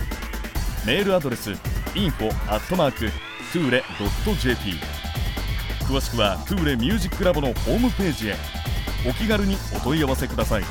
[0.86, 1.52] メールアドレス
[1.94, 3.12] info@
[3.56, 3.84] トゥーレ
[4.42, 4.74] .jp
[5.88, 8.36] 詳しくはトゥーレミュージックラボのホームページへ。
[9.08, 10.64] お気軽にお問い合わせください。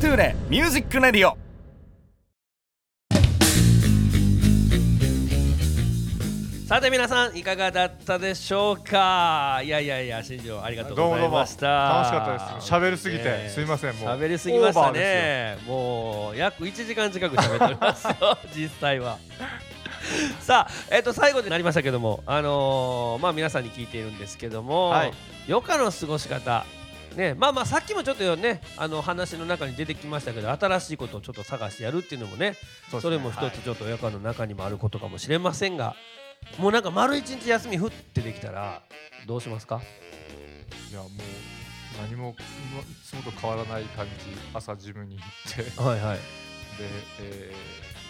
[0.00, 1.36] トゥーレミュージックレディオ
[6.68, 9.60] さて皆さんいかがだったでしょうか？
[9.64, 11.66] いやいやいや新庄ありがとうございました。
[11.66, 12.72] 楽しかったです。
[12.72, 14.08] 喋りすぎてすいませんもう。
[14.10, 15.58] 喋りすぎましたね。
[15.66, 18.14] もう約1時間近く喋っておりますよ
[18.56, 19.18] 実際は
[20.40, 25.12] さあ、えっと最後になりましたけどもあのーまあ皆さんに聞いているんですけども、はい。
[25.48, 26.64] 余暇の過ごし方
[27.16, 32.56] ね、まあまあさっきもちょっとねあの話の中に出てきましたけど新しいことをちょっと探してやるっていうのもねね。
[33.00, 35.94] それも一つちょっと夜間の中にもあることかもしれませんが
[36.58, 38.82] もうなんか丸一日休み降ってできたら
[39.26, 39.80] どうしますか？
[40.90, 41.10] いやもう
[42.02, 42.34] 何もい
[43.06, 44.12] つもと変わらない感じ。
[44.52, 45.80] 朝ジムに行って。
[45.80, 46.22] はいはい、で、
[47.20, 48.03] えー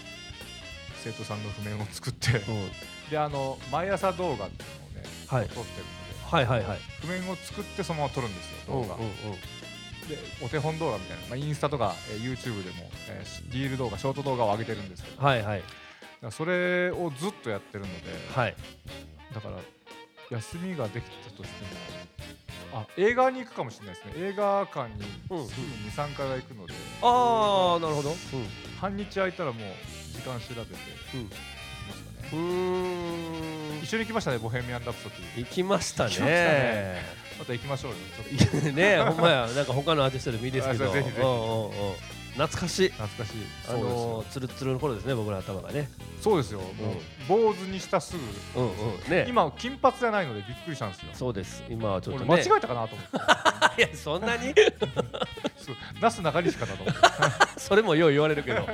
[1.05, 5.48] 生徒さんの譜面を作ってうん、であの毎朝動画っていうのをね、はい。
[5.48, 6.78] 撮ってるのではいはいはい。
[7.02, 15.62] 譜面を作ってそのまま撮るんですよ動画、でお手本動画みたいな、まあ、インスタとか、えー YouTube でも、えーリール動画ショート動画を上げてるんですけどはいはい。
[16.22, 18.57] らそれをずっとやってるので、はい。
[19.34, 19.59] だから
[20.30, 21.70] 休みができたとしても
[22.74, 24.12] あ映画に行くかもしれないですね。
[24.16, 24.94] 映画館に
[25.30, 25.46] うん。
[25.46, 28.12] 月に23回は行くので、ああなるほど。
[28.80, 29.62] 半日空いたらもう
[30.12, 30.74] 時間調べて。
[31.14, 31.22] うん。
[31.22, 31.42] 行き
[31.88, 33.80] ましたね。
[33.82, 35.38] 一緒に行きましたねボヘミアン・ラプソディ。
[35.44, 36.34] 行きました行きましたね。
[36.34, 37.02] ね
[37.38, 38.72] また行きましょうよ。
[38.74, 39.46] ねほんまや。
[39.46, 40.92] なんか他のアーティストでもいいですけど。
[40.92, 41.20] ぜひぜひ。
[41.20, 42.89] うんうんうん懐かしい。
[42.91, 43.47] 懐かしい。
[43.68, 45.89] あのー、つるつるの頃ですね僕ら頭がね。
[46.20, 46.61] そうですよ。
[46.61, 46.70] もう
[47.28, 48.16] 坊主にしたす
[48.55, 48.61] ぐ。
[48.61, 48.72] うんう
[49.09, 49.11] ん。
[49.11, 49.26] ね。
[49.28, 51.09] 今金髪じゃないのでびっくりしたんですよ。
[51.12, 51.62] そうです。
[51.68, 52.26] 今はちょっとね。
[52.28, 53.82] 俺間違えたかなと思って。
[53.82, 54.53] いやそんなに？
[56.01, 56.85] なすなかにしかだと
[57.57, 58.66] それもよう言われるけど。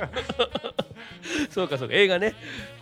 [1.51, 1.93] そうかそうか。
[1.93, 2.33] 映画ね。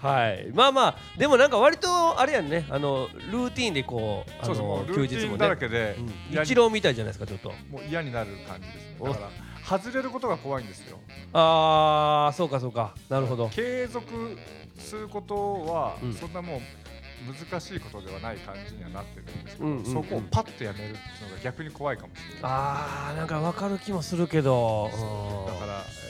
[0.01, 0.49] はい。
[0.53, 2.65] まあまあでもなんか割とあれやんね。
[2.69, 5.37] あのルーティーンでこうあの休日もね。
[5.39, 6.13] だらけでうん。
[6.31, 7.49] 嫌に一郎みたいじゃないですかちょっと。
[7.69, 8.95] もう嫌になる感じですね。
[8.99, 10.97] おだから外れることが怖いんですよ。
[11.33, 12.95] ああそうかそうか。
[13.09, 13.49] なるほど。
[13.49, 14.37] 継続
[14.77, 16.13] することはうん。
[16.13, 16.61] そんなもう
[17.51, 19.83] 難しいことではない感じにはなってるんですけうんうんうん。
[19.83, 22.39] どそこをパッとやめるっていうのが逆に怖いかもしれない。
[22.43, 24.89] あーなんか分かる気もするけど。
[25.47, 26.09] だから、えー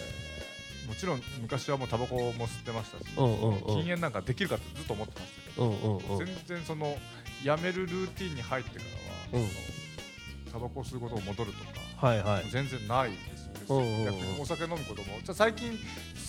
[0.89, 3.63] もちろん昔はもうタバコも吸ってましたしうんうんうん。
[3.67, 6.25] 禁煙なんかできるかってずっと思ってましたけどうんうんうん。
[6.25, 6.97] 全然その
[7.43, 8.85] やめるルーティンに入ってか
[9.31, 10.51] らは、うん。
[10.51, 11.59] タバコを吸うことを戻ると
[11.99, 12.49] かはいはい。
[12.49, 13.38] 全然ないです
[13.73, 15.77] お酒飲むこともじゃあ最近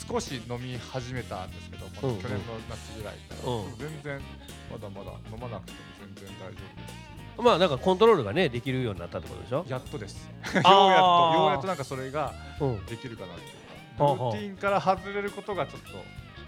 [0.08, 2.38] 少し飲み始めたんですけど、去年の
[2.68, 3.76] 夏ぐらいから、うん。
[3.78, 4.20] 全然
[4.70, 5.78] まだまだ飲まなくても
[6.14, 7.42] 全然大丈夫です。
[7.42, 9.64] まあなんかコントロールがねできるようになったってことでしょ？
[9.68, 10.16] やっとです。
[10.16, 13.50] ようやっとようやっとなんかそれがうんできるかなっていう。
[13.96, 15.88] かルはあはあーティンから外れることがちょっと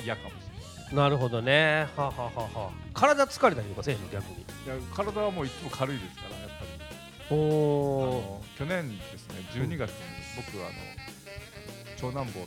[0.04, 0.94] 嫌かもしれない。
[0.94, 1.86] なるほどね。
[1.96, 2.70] はあはあはあはあ。
[2.92, 4.08] 体疲れたりとかせえへんの？
[4.08, 4.40] 逆に。
[4.40, 6.70] いや体はもういつも軽いですからやっぱり。
[7.30, 9.96] あおの去年ですね12月に
[10.36, 10.76] 僕はあの
[11.96, 12.46] 長男坊と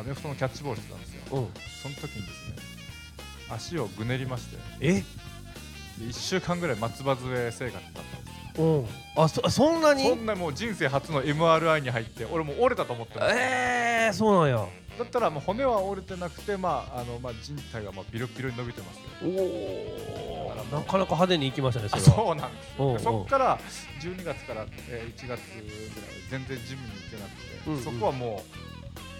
[0.00, 1.22] アメフトのキャッチボールしてたんですよ。
[1.30, 1.48] おうん。
[1.82, 2.56] その時にですね
[3.50, 4.56] 足をぐねりまして。
[4.80, 4.92] え？
[4.94, 5.02] で
[6.06, 8.64] 1週間ぐらい松葉杖生活だったんですよ。
[8.64, 8.86] うん。
[9.22, 10.04] あそそんなに？
[10.08, 14.66] そんなもう人生初の MRI に入って俺もう折れたと思ってますえー、そうなんや
[15.00, 19.30] だったらもう骨は折れてなくてまああのまあ人体がまあビロビロに伸びてますよ。
[19.30, 22.14] おだからなかなか派手にいきましたねそあれは。
[22.14, 22.98] そうなんですよ。
[22.98, 23.58] そっから
[24.00, 25.40] 12月から、えー1月ぐらい
[26.30, 27.82] 全然ジムに行ってなくて、うんうん。
[27.82, 28.42] そこはも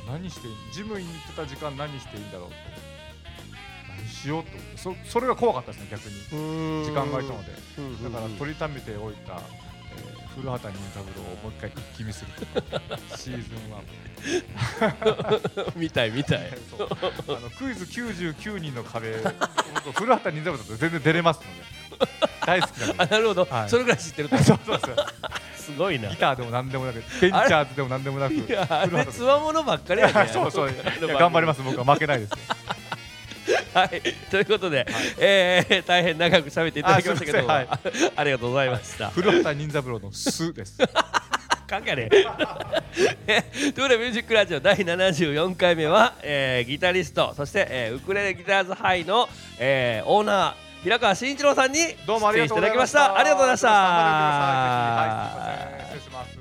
[0.07, 2.55] う何してジムに行ってた時間何していいんだろうと
[3.99, 6.85] 何しようと思ってそそれが怖かったですね逆に。
[6.85, 7.53] 時間が空いたので。
[8.05, 9.70] だから取りためておいた、えー
[10.37, 12.31] 古畑任三郎をもう一回一気見する
[13.17, 13.57] シーズン
[14.87, 16.41] 1みたいみたい。
[16.49, 19.17] あのクイズ99人の壁
[19.85, 21.81] 僕古畑任三郎だと全然出れますので。
[22.47, 23.71] 大好きなの なるほど、はい。
[23.71, 24.39] それぐらい知ってると。
[24.43, 24.97] そうそうそう。
[25.57, 26.09] すごいな。
[26.09, 28.89] ギターでも何でもなくベンチャーズでも何でもなくいやあれ？
[28.89, 30.31] 古畑つわものばっかりやね。
[30.33, 30.75] そうそう。
[31.19, 31.63] 頑張りますす。
[31.63, 32.37] 僕は負けないですよ
[33.75, 34.03] はい。
[34.31, 34.87] ということで、
[35.19, 40.79] えー、大変長く喋っていただきましたけどもあすいま ありがとうございました、古畑任三郎の「す」です。
[41.67, 42.09] 関係ね
[43.29, 43.43] え。
[43.43, 49.29] ということでミュージックラジオ第74回目は、えーギタリストそして、えーウクレレギターズハイの、
[49.59, 53.17] えーオーナー平川慎一郎さんにどうもありがとうございました。
[53.17, 53.69] ありがとうございました。
[53.69, 55.57] 頑張ってください。
[55.59, 56.40] ぜひはいすいません